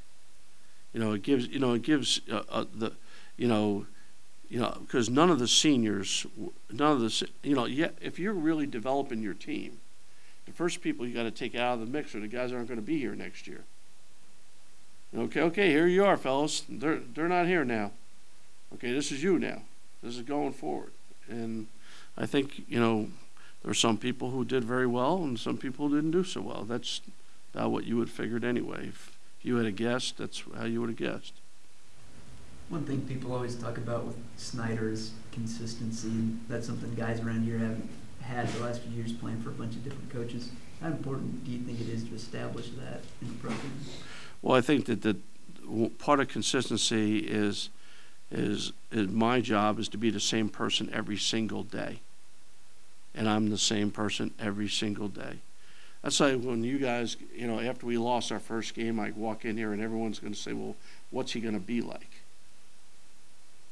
You 0.92 1.00
know, 1.00 1.12
it 1.12 1.22
gives 1.22 1.46
you 1.46 1.60
know 1.60 1.74
it 1.74 1.82
gives 1.82 2.20
uh, 2.30 2.42
uh, 2.48 2.64
the 2.74 2.92
you 3.36 3.46
know 3.46 3.86
you 4.50 4.60
know 4.60 4.76
because 4.80 5.08
none 5.08 5.30
of 5.30 5.38
the 5.38 5.48
seniors, 5.48 6.26
none 6.70 6.92
of 6.92 7.00
the 7.00 7.28
you 7.42 7.54
know 7.54 7.64
yeah 7.64 7.88
if 8.00 8.18
you're 8.18 8.34
really 8.34 8.66
developing 8.66 9.22
your 9.22 9.34
team, 9.34 9.78
the 10.44 10.52
first 10.52 10.82
people 10.82 11.06
you 11.06 11.14
got 11.14 11.22
to 11.22 11.30
take 11.30 11.54
out 11.54 11.74
of 11.74 11.80
the 11.80 11.86
mix 11.86 12.14
are 12.14 12.20
the 12.20 12.28
guys 12.28 12.52
aren't 12.52 12.68
going 12.68 12.80
to 12.80 12.86
be 12.86 12.98
here 12.98 13.14
next 13.14 13.46
year. 13.46 13.64
Okay, 15.16 15.40
okay, 15.40 15.70
here 15.70 15.86
you 15.86 16.04
are, 16.04 16.16
fellas. 16.16 16.64
They're 16.68 17.00
they're 17.14 17.28
not 17.28 17.46
here 17.46 17.64
now. 17.64 17.92
Okay, 18.74 18.92
this 18.92 19.10
is 19.10 19.22
you 19.22 19.38
now. 19.38 19.62
This 20.02 20.16
is 20.16 20.22
going 20.22 20.52
forward. 20.52 20.92
And 21.28 21.66
I 22.16 22.26
think, 22.26 22.62
you 22.68 22.80
know, 22.80 23.08
there 23.62 23.70
are 23.70 23.74
some 23.74 23.98
people 23.98 24.30
who 24.30 24.44
did 24.44 24.64
very 24.64 24.86
well 24.86 25.22
and 25.22 25.38
some 25.38 25.56
people 25.56 25.88
who 25.88 25.96
didn't 25.96 26.12
do 26.12 26.24
so 26.24 26.40
well. 26.40 26.64
That's 26.64 27.00
about 27.54 27.70
what 27.70 27.84
you 27.84 27.96
would 27.96 28.08
have 28.08 28.16
figured 28.16 28.44
anyway. 28.44 28.88
If 28.88 29.18
you 29.42 29.56
had 29.56 29.66
a 29.66 29.72
guessed, 29.72 30.18
that's 30.18 30.42
how 30.56 30.64
you 30.64 30.80
would 30.80 30.90
have 30.90 30.98
guessed. 30.98 31.34
One 32.70 32.84
thing 32.84 33.00
people 33.00 33.34
always 33.34 33.56
talk 33.56 33.78
about 33.78 34.04
with 34.04 34.16
Snyder 34.36 34.90
is 34.92 35.10
consistency, 35.32 36.08
and 36.08 36.40
that's 36.48 36.68
something 36.68 36.94
guys 36.94 37.20
around 37.20 37.42
here 37.42 37.58
haven't 37.58 37.90
had 38.22 38.46
the 38.48 38.60
last 38.60 38.82
few 38.82 38.96
years 38.96 39.12
playing 39.12 39.42
for 39.42 39.50
a 39.50 39.52
bunch 39.52 39.74
of 39.74 39.82
different 39.82 40.08
coaches. 40.08 40.50
How 40.80 40.86
important 40.86 41.44
do 41.44 41.50
you 41.50 41.58
think 41.58 41.80
it 41.80 41.88
is 41.88 42.04
to 42.04 42.14
establish 42.14 42.70
that 42.70 43.00
in 43.20 43.28
the 43.28 43.34
program? 43.34 43.72
Well, 44.40 44.56
I 44.56 44.60
think 44.60 44.86
that 44.86 45.02
the 45.02 45.16
part 45.98 46.20
of 46.20 46.28
consistency 46.28 47.18
is 47.18 47.70
is 48.30 48.72
is 48.92 49.08
my 49.08 49.40
job 49.40 49.80
is 49.80 49.88
to 49.88 49.98
be 49.98 50.10
the 50.10 50.20
same 50.20 50.48
person 50.48 50.88
every 50.92 51.16
single 51.16 51.64
day. 51.64 52.00
And 53.16 53.28
I'm 53.28 53.50
the 53.50 53.58
same 53.58 53.90
person 53.90 54.32
every 54.38 54.68
single 54.68 55.08
day. 55.08 55.38
That's 56.02 56.20
like 56.20 56.40
when 56.40 56.62
you 56.62 56.78
guys, 56.78 57.16
you 57.34 57.48
know, 57.48 57.58
after 57.58 57.84
we 57.84 57.98
lost 57.98 58.30
our 58.30 58.38
first 58.38 58.74
game, 58.74 59.00
I 59.00 59.10
walk 59.10 59.44
in 59.44 59.56
here 59.56 59.72
and 59.72 59.82
everyone's 59.82 60.20
going 60.20 60.32
to 60.32 60.38
say, 60.38 60.52
"Well, 60.52 60.76
what's 61.10 61.32
he 61.32 61.40
going 61.40 61.54
to 61.54 61.60
be 61.60 61.80
like?" 61.80 62.19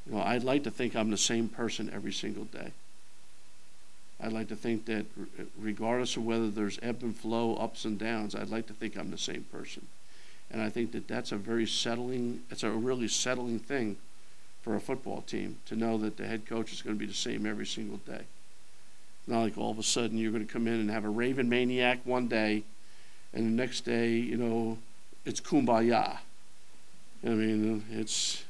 You 0.08 0.16
know, 0.16 0.22
I'd 0.22 0.44
like 0.44 0.64
to 0.64 0.70
think 0.70 0.96
I'm 0.96 1.10
the 1.10 1.16
same 1.16 1.48
person 1.48 1.90
every 1.92 2.12
single 2.12 2.44
day. 2.44 2.72
I'd 4.20 4.32
like 4.32 4.48
to 4.48 4.56
think 4.56 4.86
that 4.86 5.06
regardless 5.58 6.16
of 6.16 6.24
whether 6.24 6.48
there's 6.48 6.78
ebb 6.82 7.02
and 7.02 7.16
flow, 7.16 7.54
ups 7.56 7.84
and 7.84 7.98
downs, 7.98 8.34
I'd 8.34 8.50
like 8.50 8.66
to 8.66 8.72
think 8.72 8.96
I'm 8.96 9.10
the 9.10 9.18
same 9.18 9.44
person. 9.52 9.86
And 10.50 10.62
I 10.62 10.70
think 10.70 10.92
that 10.92 11.06
that's 11.06 11.30
a 11.30 11.36
very 11.36 11.66
settling, 11.66 12.42
it's 12.50 12.62
a 12.62 12.70
really 12.70 13.06
settling 13.06 13.58
thing 13.58 13.96
for 14.62 14.74
a 14.74 14.80
football 14.80 15.22
team 15.22 15.58
to 15.66 15.76
know 15.76 15.98
that 15.98 16.16
the 16.16 16.26
head 16.26 16.46
coach 16.46 16.72
is 16.72 16.82
going 16.82 16.96
to 16.96 16.98
be 16.98 17.06
the 17.06 17.14
same 17.14 17.46
every 17.46 17.66
single 17.66 17.98
day. 17.98 18.22
Not 19.26 19.42
like 19.42 19.58
all 19.58 19.70
of 19.70 19.78
a 19.78 19.82
sudden 19.82 20.16
you're 20.16 20.32
going 20.32 20.46
to 20.46 20.52
come 20.52 20.66
in 20.66 20.74
and 20.74 20.90
have 20.90 21.04
a 21.04 21.10
Raven 21.10 21.48
maniac 21.48 22.00
one 22.04 22.28
day, 22.28 22.64
and 23.34 23.46
the 23.46 23.62
next 23.62 23.82
day, 23.82 24.12
you 24.12 24.36
know, 24.36 24.78
it's 25.26 25.40
kumbaya. 25.40 26.18
I 27.24 27.28
mean, 27.28 27.84
it's, 27.90 28.42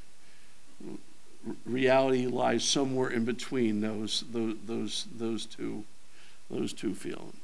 reality 1.65 2.27
lies 2.27 2.65
somewhere 2.65 3.11
in 3.11 3.25
between 3.25 3.81
those, 3.81 4.25
those, 4.31 4.57
those, 4.67 5.07
those 5.17 5.47
two, 5.47 5.85
those 6.51 6.73
two 6.73 6.95
feelings. 6.95 7.35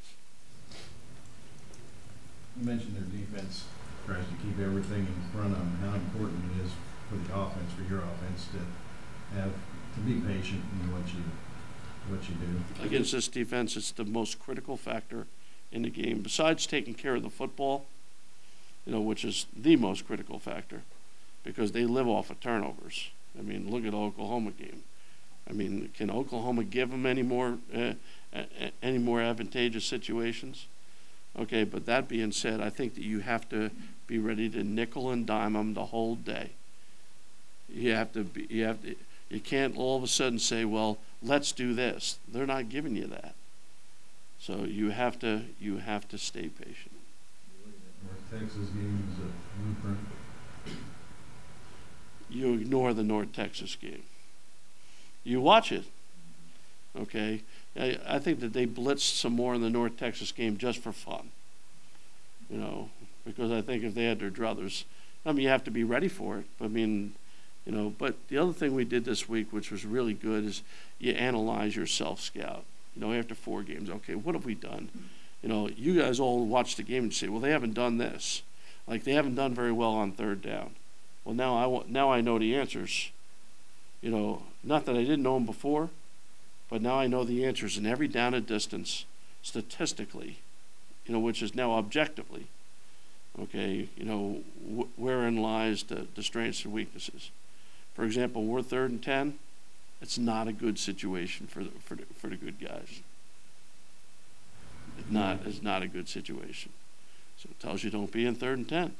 You 2.58 2.66
mentioned 2.66 2.96
their 2.96 3.20
defense 3.20 3.64
tries 4.06 4.24
to 4.24 4.34
keep 4.42 4.58
everything 4.60 5.06
in 5.06 5.30
front 5.32 5.52
of 5.52 5.58
them, 5.58 5.78
how 5.80 5.94
important 5.94 6.44
it 6.56 6.64
is 6.64 6.70
for 7.08 7.16
the 7.16 7.38
offense, 7.38 7.72
for 7.72 7.82
your 7.90 8.02
offense 8.02 8.48
to 8.52 9.38
have, 9.38 9.50
to 9.94 10.00
be 10.00 10.20
patient 10.20 10.62
in 10.72 10.92
what 10.92 11.06
you, 11.08 11.22
what 12.08 12.28
you 12.28 12.34
do. 12.34 12.84
Against 12.86 13.12
this 13.12 13.28
defense, 13.28 13.76
it's 13.76 13.92
the 13.92 14.04
most 14.04 14.38
critical 14.38 14.76
factor 14.76 15.26
in 15.72 15.82
the 15.82 15.90
game, 15.90 16.20
besides 16.20 16.66
taking 16.66 16.94
care 16.94 17.16
of 17.16 17.22
the 17.22 17.30
football, 17.30 17.86
you 18.86 18.92
know, 18.92 19.00
which 19.00 19.24
is 19.24 19.46
the 19.56 19.76
most 19.76 20.06
critical 20.06 20.38
factor, 20.38 20.82
because 21.42 21.72
they 21.72 21.86
live 21.86 22.06
off 22.06 22.30
of 22.30 22.40
turnovers. 22.40 23.10
I 23.38 23.42
mean, 23.42 23.70
look 23.70 23.84
at 23.84 23.94
Oklahoma 23.94 24.52
game. 24.52 24.82
I 25.48 25.52
mean, 25.52 25.90
can 25.96 26.10
Oklahoma 26.10 26.64
give 26.64 26.90
them 26.90 27.04
any 27.06 27.22
more, 27.22 27.58
uh, 27.74 27.94
a- 28.32 28.46
a- 28.60 28.72
any 28.82 28.98
more 28.98 29.20
advantageous 29.20 29.84
situations? 29.84 30.66
Okay, 31.38 31.64
but 31.64 31.84
that 31.86 32.08
being 32.08 32.32
said, 32.32 32.60
I 32.60 32.70
think 32.70 32.94
that 32.94 33.02
you 33.02 33.20
have 33.20 33.48
to 33.50 33.70
be 34.06 34.18
ready 34.18 34.48
to 34.50 34.62
nickel 34.62 35.10
and 35.10 35.26
dime 35.26 35.54
them 35.54 35.74
the 35.74 35.86
whole 35.86 36.14
day. 36.14 36.50
You 37.68 37.90
have 37.92 38.12
to 38.12 38.22
be, 38.24 38.46
you 38.48 38.64
have 38.64 38.82
to, 38.82 38.94
you 39.30 39.40
can't 39.40 39.76
all 39.76 39.96
of 39.96 40.02
a 40.02 40.06
sudden 40.06 40.38
say, 40.38 40.64
well, 40.64 40.98
let's 41.22 41.50
do 41.52 41.74
this. 41.74 42.18
They're 42.28 42.46
not 42.46 42.68
giving 42.68 42.94
you 42.94 43.06
that. 43.08 43.34
So 44.38 44.64
you 44.64 44.90
have 44.90 45.18
to, 45.20 45.42
you 45.60 45.78
have 45.78 46.06
to 46.08 46.18
stay 46.18 46.48
patient. 46.48 46.92
Texas 48.30 48.68
game 48.68 49.08
is 49.12 49.18
a 49.18 49.62
blueprint. 49.62 49.98
You 52.30 52.54
ignore 52.54 52.92
the 52.94 53.02
North 53.02 53.32
Texas 53.32 53.76
game. 53.76 54.02
You 55.22 55.40
watch 55.40 55.72
it. 55.72 55.84
Okay? 56.98 57.42
I, 57.78 57.98
I 58.06 58.18
think 58.18 58.40
that 58.40 58.52
they 58.52 58.66
blitzed 58.66 59.16
some 59.16 59.32
more 59.32 59.54
in 59.54 59.60
the 59.60 59.70
North 59.70 59.96
Texas 59.96 60.32
game 60.32 60.56
just 60.56 60.78
for 60.78 60.92
fun. 60.92 61.30
You 62.50 62.58
know, 62.58 62.90
because 63.24 63.50
I 63.50 63.62
think 63.62 63.82
if 63.82 63.94
they 63.94 64.04
had 64.04 64.20
their 64.20 64.30
druthers, 64.30 64.84
I 65.24 65.32
mean, 65.32 65.44
you 65.44 65.48
have 65.48 65.64
to 65.64 65.70
be 65.70 65.84
ready 65.84 66.08
for 66.08 66.38
it. 66.38 66.44
I 66.60 66.68
mean, 66.68 67.14
you 67.64 67.72
know, 67.72 67.94
but 67.96 68.16
the 68.28 68.38
other 68.38 68.52
thing 68.52 68.74
we 68.74 68.84
did 68.84 69.04
this 69.04 69.28
week, 69.28 69.52
which 69.52 69.70
was 69.70 69.84
really 69.84 70.12
good, 70.12 70.44
is 70.44 70.62
you 70.98 71.12
analyze 71.12 71.74
your 71.74 71.86
self 71.86 72.20
scout. 72.20 72.64
You 72.94 73.00
know, 73.00 73.12
after 73.12 73.34
four 73.34 73.62
games, 73.62 73.88
okay, 73.90 74.14
what 74.14 74.34
have 74.34 74.44
we 74.44 74.54
done? 74.54 74.90
You 75.42 75.48
know, 75.48 75.68
you 75.68 76.00
guys 76.00 76.20
all 76.20 76.44
watch 76.44 76.76
the 76.76 76.82
game 76.82 77.04
and 77.04 77.14
say, 77.14 77.28
well, 77.28 77.40
they 77.40 77.50
haven't 77.50 77.74
done 77.74 77.98
this. 77.98 78.42
Like 78.86 79.04
they 79.04 79.12
haven't 79.12 79.34
done 79.34 79.54
very 79.54 79.72
well 79.72 79.92
on 79.92 80.12
third 80.12 80.42
down. 80.42 80.74
Well, 81.24 81.34
now 81.34 81.56
I 81.56 81.66
want, 81.66 81.88
now 81.88 82.12
I 82.12 82.20
know 82.20 82.38
the 82.38 82.54
answers. 82.54 83.10
You 84.02 84.10
know, 84.10 84.42
not 84.62 84.84
that 84.84 84.96
I 84.96 85.00
didn't 85.00 85.22
know 85.22 85.34
them 85.34 85.46
before, 85.46 85.90
but 86.68 86.82
now 86.82 86.98
I 86.98 87.06
know 87.06 87.24
the 87.24 87.44
answers 87.44 87.78
in 87.78 87.86
every 87.86 88.08
down 88.08 88.34
and 88.34 88.46
distance, 88.46 89.06
statistically. 89.42 90.38
You 91.06 91.14
know, 91.14 91.20
which 91.20 91.42
is 91.42 91.54
now 91.54 91.72
objectively. 91.72 92.46
Okay, 93.40 93.88
you 93.96 94.04
know, 94.04 94.40
wh- 94.64 94.98
wherein 94.98 95.36
lies 95.36 95.82
the, 95.84 96.06
the 96.14 96.22
strengths 96.22 96.64
and 96.64 96.72
weaknesses. 96.72 97.30
For 97.94 98.04
example, 98.04 98.44
we're 98.44 98.62
third 98.62 98.90
and 98.90 99.02
ten. 99.02 99.38
It's 100.00 100.18
not 100.18 100.48
a 100.48 100.52
good 100.52 100.78
situation 100.78 101.46
for 101.46 101.64
the, 101.64 101.70
for 101.82 101.94
the, 101.94 102.04
for 102.16 102.28
the 102.28 102.36
good 102.36 102.60
guys. 102.60 103.00
It's 104.98 105.10
not, 105.10 105.40
it's 105.46 105.62
not 105.62 105.82
a 105.82 105.88
good 105.88 106.08
situation. 106.08 106.72
So 107.38 107.48
it 107.50 107.60
tells 107.60 107.82
you 107.82 107.90
don't 107.90 108.12
be 108.12 108.26
in 108.26 108.34
third 108.34 108.58
and 108.58 108.68
ten. 108.68 108.94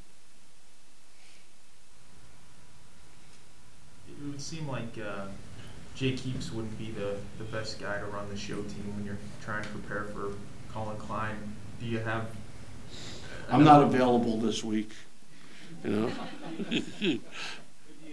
It 4.21 4.27
would 4.31 4.41
seem 4.41 4.69
like 4.69 4.99
uh, 4.99 5.27
Jake 5.95 6.19
Heaps 6.19 6.53
wouldn't 6.53 6.79
be 6.79 6.91
the, 6.91 7.17
the 7.39 7.45
best 7.45 7.81
guy 7.81 7.99
to 7.99 8.07
run 8.07 8.29
the 8.29 8.37
show 8.37 8.57
team 8.57 8.95
when 8.97 9.05
you're 9.05 9.19
trying 9.43 9.63
to 9.63 9.69
prepare 9.69 10.05
for 10.05 10.33
Collin 10.73 10.97
Klein. 10.97 11.37
Do 11.81 11.87
you 11.87 11.99
have? 11.99 12.27
I'm 13.51 13.65
not 13.65 13.83
available 13.83 14.39
this 14.39 14.65
week, 14.65 14.91
you 15.85 15.91
know. 15.91 16.11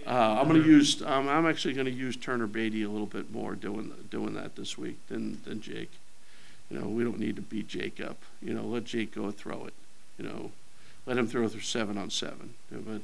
uh, 0.06 0.40
I'm 0.40 0.48
going 0.48 0.62
to 0.62 0.68
use. 0.68 1.02
Um, 1.02 1.28
I'm 1.28 1.46
actually 1.46 1.74
going 1.74 1.86
to 1.86 1.92
use 1.92 2.16
Turner 2.16 2.46
Baty 2.46 2.82
a 2.82 2.90
little 2.90 3.06
bit 3.06 3.32
more 3.32 3.54
doing 3.54 3.92
doing 4.10 4.34
that 4.34 4.56
this 4.56 4.76
week 4.76 4.98
than 5.08 5.40
than 5.44 5.60
Jake. 5.60 5.90
You 6.70 6.78
know, 6.78 6.86
we 6.86 7.02
don't 7.04 7.18
need 7.18 7.36
to 7.36 7.42
beat 7.42 7.68
Jake 7.68 8.00
up. 8.00 8.18
You 8.40 8.54
know, 8.54 8.62
let 8.62 8.84
Jake 8.84 9.14
go 9.14 9.30
throw 9.30 9.66
it. 9.66 9.74
You 10.18 10.24
know, 10.24 10.52
let 11.06 11.18
him 11.18 11.26
throw 11.26 11.48
through 11.48 11.60
seven 11.60 11.98
on 11.98 12.10
seven. 12.10 12.54
But 12.70 13.02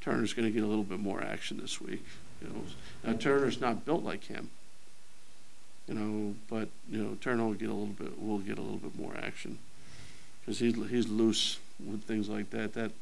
Turner's 0.00 0.32
going 0.32 0.46
to 0.46 0.52
get 0.52 0.62
a 0.62 0.66
little 0.66 0.84
bit 0.84 1.00
more 1.00 1.22
action 1.22 1.58
this 1.60 1.80
week. 1.80 2.04
You 2.42 2.48
know, 2.48 2.64
now 3.04 3.18
Turner's 3.18 3.60
not 3.60 3.84
built 3.84 4.02
like 4.02 4.24
him. 4.24 4.50
You 5.86 5.94
know, 5.94 6.34
but 6.48 6.68
you 6.90 7.02
know 7.02 7.16
Turner 7.20 7.44
will 7.44 7.54
get 7.54 7.68
a 7.68 7.74
little 7.74 7.94
bit. 7.94 8.20
Will 8.20 8.38
get 8.38 8.58
a 8.58 8.62
little 8.62 8.78
bit 8.78 8.98
more 8.98 9.14
action 9.16 9.58
because 10.40 10.58
he's 10.58 10.74
he's 10.88 11.08
loose 11.08 11.58
with 11.84 12.04
things 12.04 12.28
like 12.28 12.50
that. 12.50 12.74
That 12.74 12.92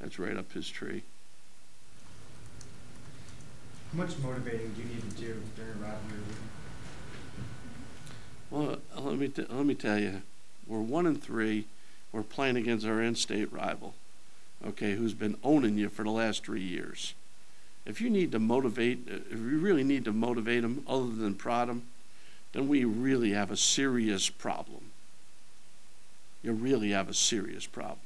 that's 0.00 0.18
right 0.18 0.36
up 0.36 0.52
his 0.52 0.68
tree. 0.68 1.02
How 3.92 4.02
much 4.02 4.18
motivating 4.18 4.72
do 4.72 4.82
you 4.82 4.88
need 4.88 5.10
to 5.10 5.16
do 5.16 5.42
during 5.56 5.70
a 5.70 5.74
rivalry 5.74 6.18
week? 6.28 6.36
Well, 8.50 8.78
uh, 8.96 9.00
let 9.00 9.18
me 9.18 9.28
t- 9.28 9.46
let 9.48 9.66
me 9.66 9.74
tell 9.74 9.98
you, 9.98 10.22
we're 10.66 10.80
one 10.80 11.06
and 11.06 11.22
three. 11.22 11.66
We're 12.12 12.22
playing 12.22 12.56
against 12.56 12.86
our 12.86 13.02
in-state 13.02 13.52
rival, 13.52 13.94
okay, 14.66 14.94
who's 14.94 15.12
been 15.12 15.36
owning 15.44 15.76
you 15.76 15.90
for 15.90 16.04
the 16.04 16.10
last 16.10 16.44
three 16.44 16.62
years. 16.62 17.12
If 17.88 18.02
you 18.02 18.10
need 18.10 18.32
to 18.32 18.38
motivate, 18.38 19.08
uh, 19.10 19.14
if 19.30 19.38
you 19.38 19.58
really 19.58 19.82
need 19.82 20.04
to 20.04 20.12
motivate 20.12 20.62
them, 20.62 20.84
other 20.86 21.08
than 21.08 21.34
prod 21.34 21.68
them, 21.68 21.84
then 22.52 22.68
we 22.68 22.84
really 22.84 23.32
have 23.32 23.50
a 23.50 23.56
serious 23.56 24.28
problem. 24.28 24.82
You 26.42 26.52
really 26.52 26.90
have 26.90 27.08
a 27.08 27.14
serious 27.14 27.66
problem. 27.66 27.98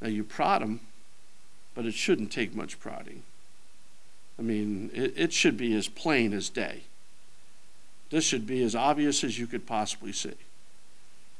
Now 0.00 0.08
you 0.08 0.24
prod 0.24 0.62
them, 0.62 0.80
but 1.74 1.84
it 1.84 1.94
shouldn't 1.94 2.32
take 2.32 2.54
much 2.54 2.80
prodding. 2.80 3.22
I 4.38 4.42
mean, 4.42 4.90
it, 4.94 5.12
it 5.16 5.32
should 5.34 5.58
be 5.58 5.76
as 5.76 5.86
plain 5.86 6.32
as 6.32 6.48
day. 6.48 6.82
This 8.10 8.24
should 8.24 8.46
be 8.46 8.62
as 8.62 8.74
obvious 8.74 9.22
as 9.22 9.38
you 9.38 9.46
could 9.46 9.66
possibly 9.66 10.12
see. 10.12 10.32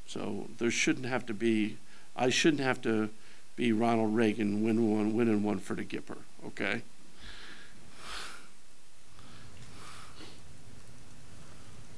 So 0.07 0.49
there 0.59 0.71
shouldn't 0.71 1.07
have 1.07 1.25
to 1.27 1.35
be, 1.35 1.79
I 2.15 2.29
shouldn't 2.29 2.63
have 2.63 2.83
to 2.83 3.09
be 3.57 3.73
Ronald 3.73 4.15
Reagan 4.15 4.63
win 4.63 4.91
one, 4.91 5.15
winning 5.15 5.43
one 5.43 5.61
for 5.61 5.75
the 5.75 5.85
Gipper, 5.85 6.19
okay? 6.47 6.83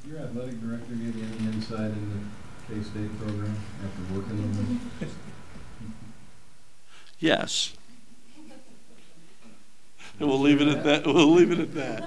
Your 0.08 0.18
athletic 0.18 0.60
director 0.60 0.94
give 0.94 1.14
you 1.16 1.24
any 1.24 1.52
insight 1.52 1.90
in 1.92 2.30
the 2.68 2.74
K-State 2.74 3.18
program 3.18 3.56
after 3.84 4.14
working 4.14 4.36
with 4.38 4.56
them? 5.00 5.10
Yes. 7.18 7.74
And 10.18 10.28
we'll 10.28 10.40
leave 10.40 10.62
it 10.62 10.68
at 10.68 10.84
that, 10.84 11.06
we'll 11.06 11.32
leave 11.32 11.50
it 11.50 11.58
at 11.60 11.74
that. 11.74 12.02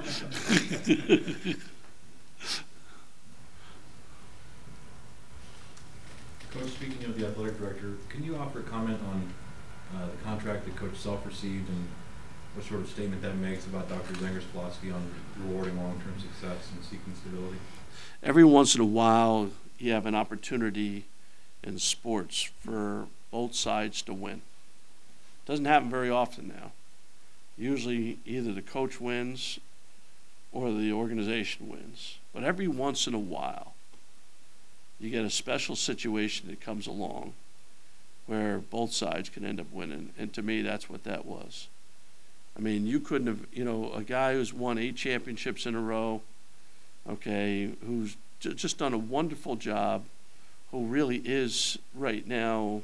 Coach, 6.51 6.69
speaking 6.69 7.06
of 7.06 7.19
the 7.19 7.27
athletic 7.27 7.60
director, 7.60 7.93
can 8.10 8.23
you 8.23 8.36
offer 8.38 8.60
a 8.60 8.63
comment 8.63 8.99
on 9.10 9.34
uh, 9.95 10.08
the 10.08 10.17
contract 10.23 10.65
that 10.65 10.75
Coach 10.75 10.95
Self 10.95 11.25
received 11.25 11.69
and 11.69 11.88
what 12.56 12.65
sort 12.65 12.82
of 12.82 12.89
statement 12.89 13.21
that 13.21 13.36
makes 13.38 13.65
about 13.65 13.89
Dr. 13.89 14.13
Zenger's 14.15 14.43
philosophy 14.45 14.91
on 14.91 15.12
rewarding 15.38 15.77
long-term 15.77 16.19
success 16.19 16.69
and 16.75 16.84
seeking 16.84 17.13
stability? 17.21 17.58
Every 18.23 18.45
once 18.45 18.73
in 18.73 18.79
a 18.79 18.86
while, 18.86 19.49
you 19.77 19.91
have 19.91 20.05
an 20.05 20.15
opportunity 20.15 21.03
in 21.62 21.77
sports 21.77 22.49
for 22.62 23.07
both 23.31 23.53
sides 23.53 24.01
to 24.03 24.13
win. 24.13 24.41
Doesn't 25.45 25.65
happen 25.65 25.89
very 25.89 26.09
often 26.09 26.47
now. 26.47 26.71
Usually, 27.57 28.19
either 28.25 28.53
the 28.53 28.62
coach 28.62 29.01
wins 29.01 29.59
or 30.53 30.71
the 30.71 30.93
organization 30.93 31.67
wins. 31.67 32.17
But 32.33 32.45
every 32.45 32.67
once 32.67 33.07
in 33.07 33.13
a 33.13 33.19
while, 33.19 33.73
you 35.02 35.10
get 35.10 35.25
a 35.25 35.29
special 35.29 35.75
situation 35.75 36.48
that 36.48 36.62
comes 36.62 36.87
along 36.87 37.33
where 38.25 38.60
both 38.60 38.93
sides 38.93 39.27
can 39.27 39.43
end 39.43 39.60
up 39.60 39.69
winning. 39.73 40.12
And 40.17 40.31
to 40.33 40.41
me, 40.41 40.62
that's 40.62 40.89
what 40.89 41.04
that 41.04 41.25
was. 41.25 41.67
I 42.58 42.62
mean, 42.62 42.87
you 42.87 43.02
couldn't 43.02 43.27
have, 43.27 43.45
you 43.52 43.65
know, 43.65 43.91
a 43.91 44.02
guy 44.02 44.33
who's 44.33 44.54
won 44.54 44.77
eight 44.77 44.95
championships 44.95 45.65
in 45.65 45.75
a 45.75 45.81
row, 45.81 46.21
okay, 47.10 47.71
who's 47.85 48.17
ju- 48.39 48.54
just 48.54 48.77
done 48.77 48.93
a 48.93 48.97
wonderful 48.97 49.56
job, 49.56 50.04
who 50.71 50.85
really 50.85 51.17
is 51.17 51.77
right 51.93 52.27
now, 52.27 52.81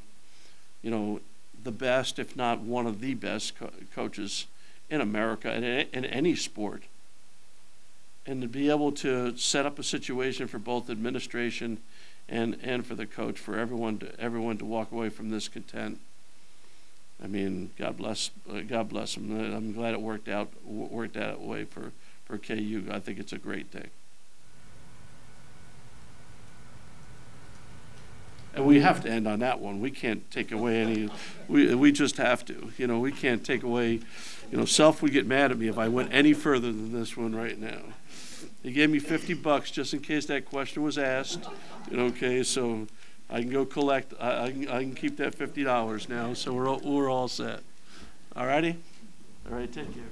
you 0.81 0.91
know, 0.91 1.19
the 1.63 1.71
best, 1.71 2.19
if 2.19 2.35
not 2.35 2.61
one 2.61 2.85
of 2.85 3.01
the 3.01 3.13
best 3.13 3.57
co- 3.57 3.71
coaches 3.93 4.45
in 4.89 5.01
America 5.01 5.53
in, 5.53 5.63
in 5.63 6.05
any 6.05 6.35
sport. 6.35 6.83
And 8.25 8.41
to 8.41 8.47
be 8.47 8.69
able 8.69 8.91
to 8.93 9.35
set 9.37 9.65
up 9.65 9.79
a 9.79 9.83
situation 9.83 10.47
for 10.47 10.59
both 10.59 10.89
administration 10.89 11.79
and, 12.27 12.57
and 12.61 12.85
for 12.85 12.95
the 12.95 13.05
coach, 13.05 13.39
for 13.39 13.57
everyone 13.57 13.97
to, 13.99 14.19
everyone 14.19 14.57
to 14.59 14.65
walk 14.65 14.91
away 14.91 15.09
from 15.09 15.29
this 15.31 15.47
content, 15.47 15.99
I 17.21 17.27
mean, 17.27 17.71
God 17.77 17.97
bless, 17.97 18.31
uh, 18.49 18.61
God 18.61 18.89
bless. 18.89 19.17
Uh, 19.17 19.21
I'm 19.21 19.73
glad 19.73 19.93
it 19.93 20.01
worked 20.01 20.29
out, 20.29 20.49
worked 20.65 21.17
out 21.17 21.41
way 21.41 21.65
for, 21.65 21.91
for 22.25 22.37
KU. 22.37 22.85
I 22.89 22.99
think 22.99 23.19
it's 23.19 23.33
a 23.33 23.37
great 23.37 23.67
thing. 23.71 23.89
And 28.59 28.67
we 28.67 28.81
have 28.81 29.01
to 29.03 29.09
end 29.09 29.25
on 29.25 29.39
that 29.39 29.61
one. 29.61 29.79
We 29.79 29.89
can't 29.89 30.29
take 30.31 30.51
away 30.51 30.81
any, 30.81 31.09
we, 31.47 31.73
we 31.75 31.93
just 31.93 32.17
have 32.17 32.43
to. 32.45 32.73
You 32.77 32.87
know, 32.87 32.99
we 32.99 33.13
can't 33.13 33.41
take 33.41 33.63
away, 33.63 34.01
you 34.51 34.57
know, 34.57 34.65
Self 34.65 35.01
would 35.01 35.13
get 35.13 35.25
mad 35.25 35.51
at 35.51 35.57
me 35.57 35.69
if 35.69 35.77
I 35.77 35.87
went 35.87 36.13
any 36.13 36.33
further 36.33 36.67
than 36.67 36.91
this 36.91 37.15
one 37.15 37.33
right 37.33 37.57
now. 37.57 37.79
He 38.61 38.73
gave 38.73 38.89
me 38.89 38.99
fifty 38.99 39.33
bucks 39.33 39.71
just 39.71 39.93
in 39.93 40.01
case 40.01 40.25
that 40.25 40.43
question 40.43 40.83
was 40.83 40.97
asked. 40.97 41.39
You 41.89 41.95
know, 41.95 42.03
okay, 42.07 42.43
so 42.43 42.85
I 43.29 43.39
can 43.39 43.49
go 43.49 43.65
collect, 43.65 44.13
I, 44.19 44.43
I 44.47 44.51
can, 44.51 44.67
I 44.67 44.83
can 44.83 44.93
keep 44.93 45.15
that 45.17 45.35
fifty 45.35 45.63
dollars 45.63 46.09
now, 46.09 46.33
so 46.33 46.51
we're, 46.53 46.67
all- 46.67 46.81
we're 46.83 47.09
all 47.09 47.29
set. 47.29 47.61
All 48.35 48.45
righty? 48.45 48.75
All 49.49 49.55
right, 49.55 49.71
take 49.71 49.93
care. 49.93 50.03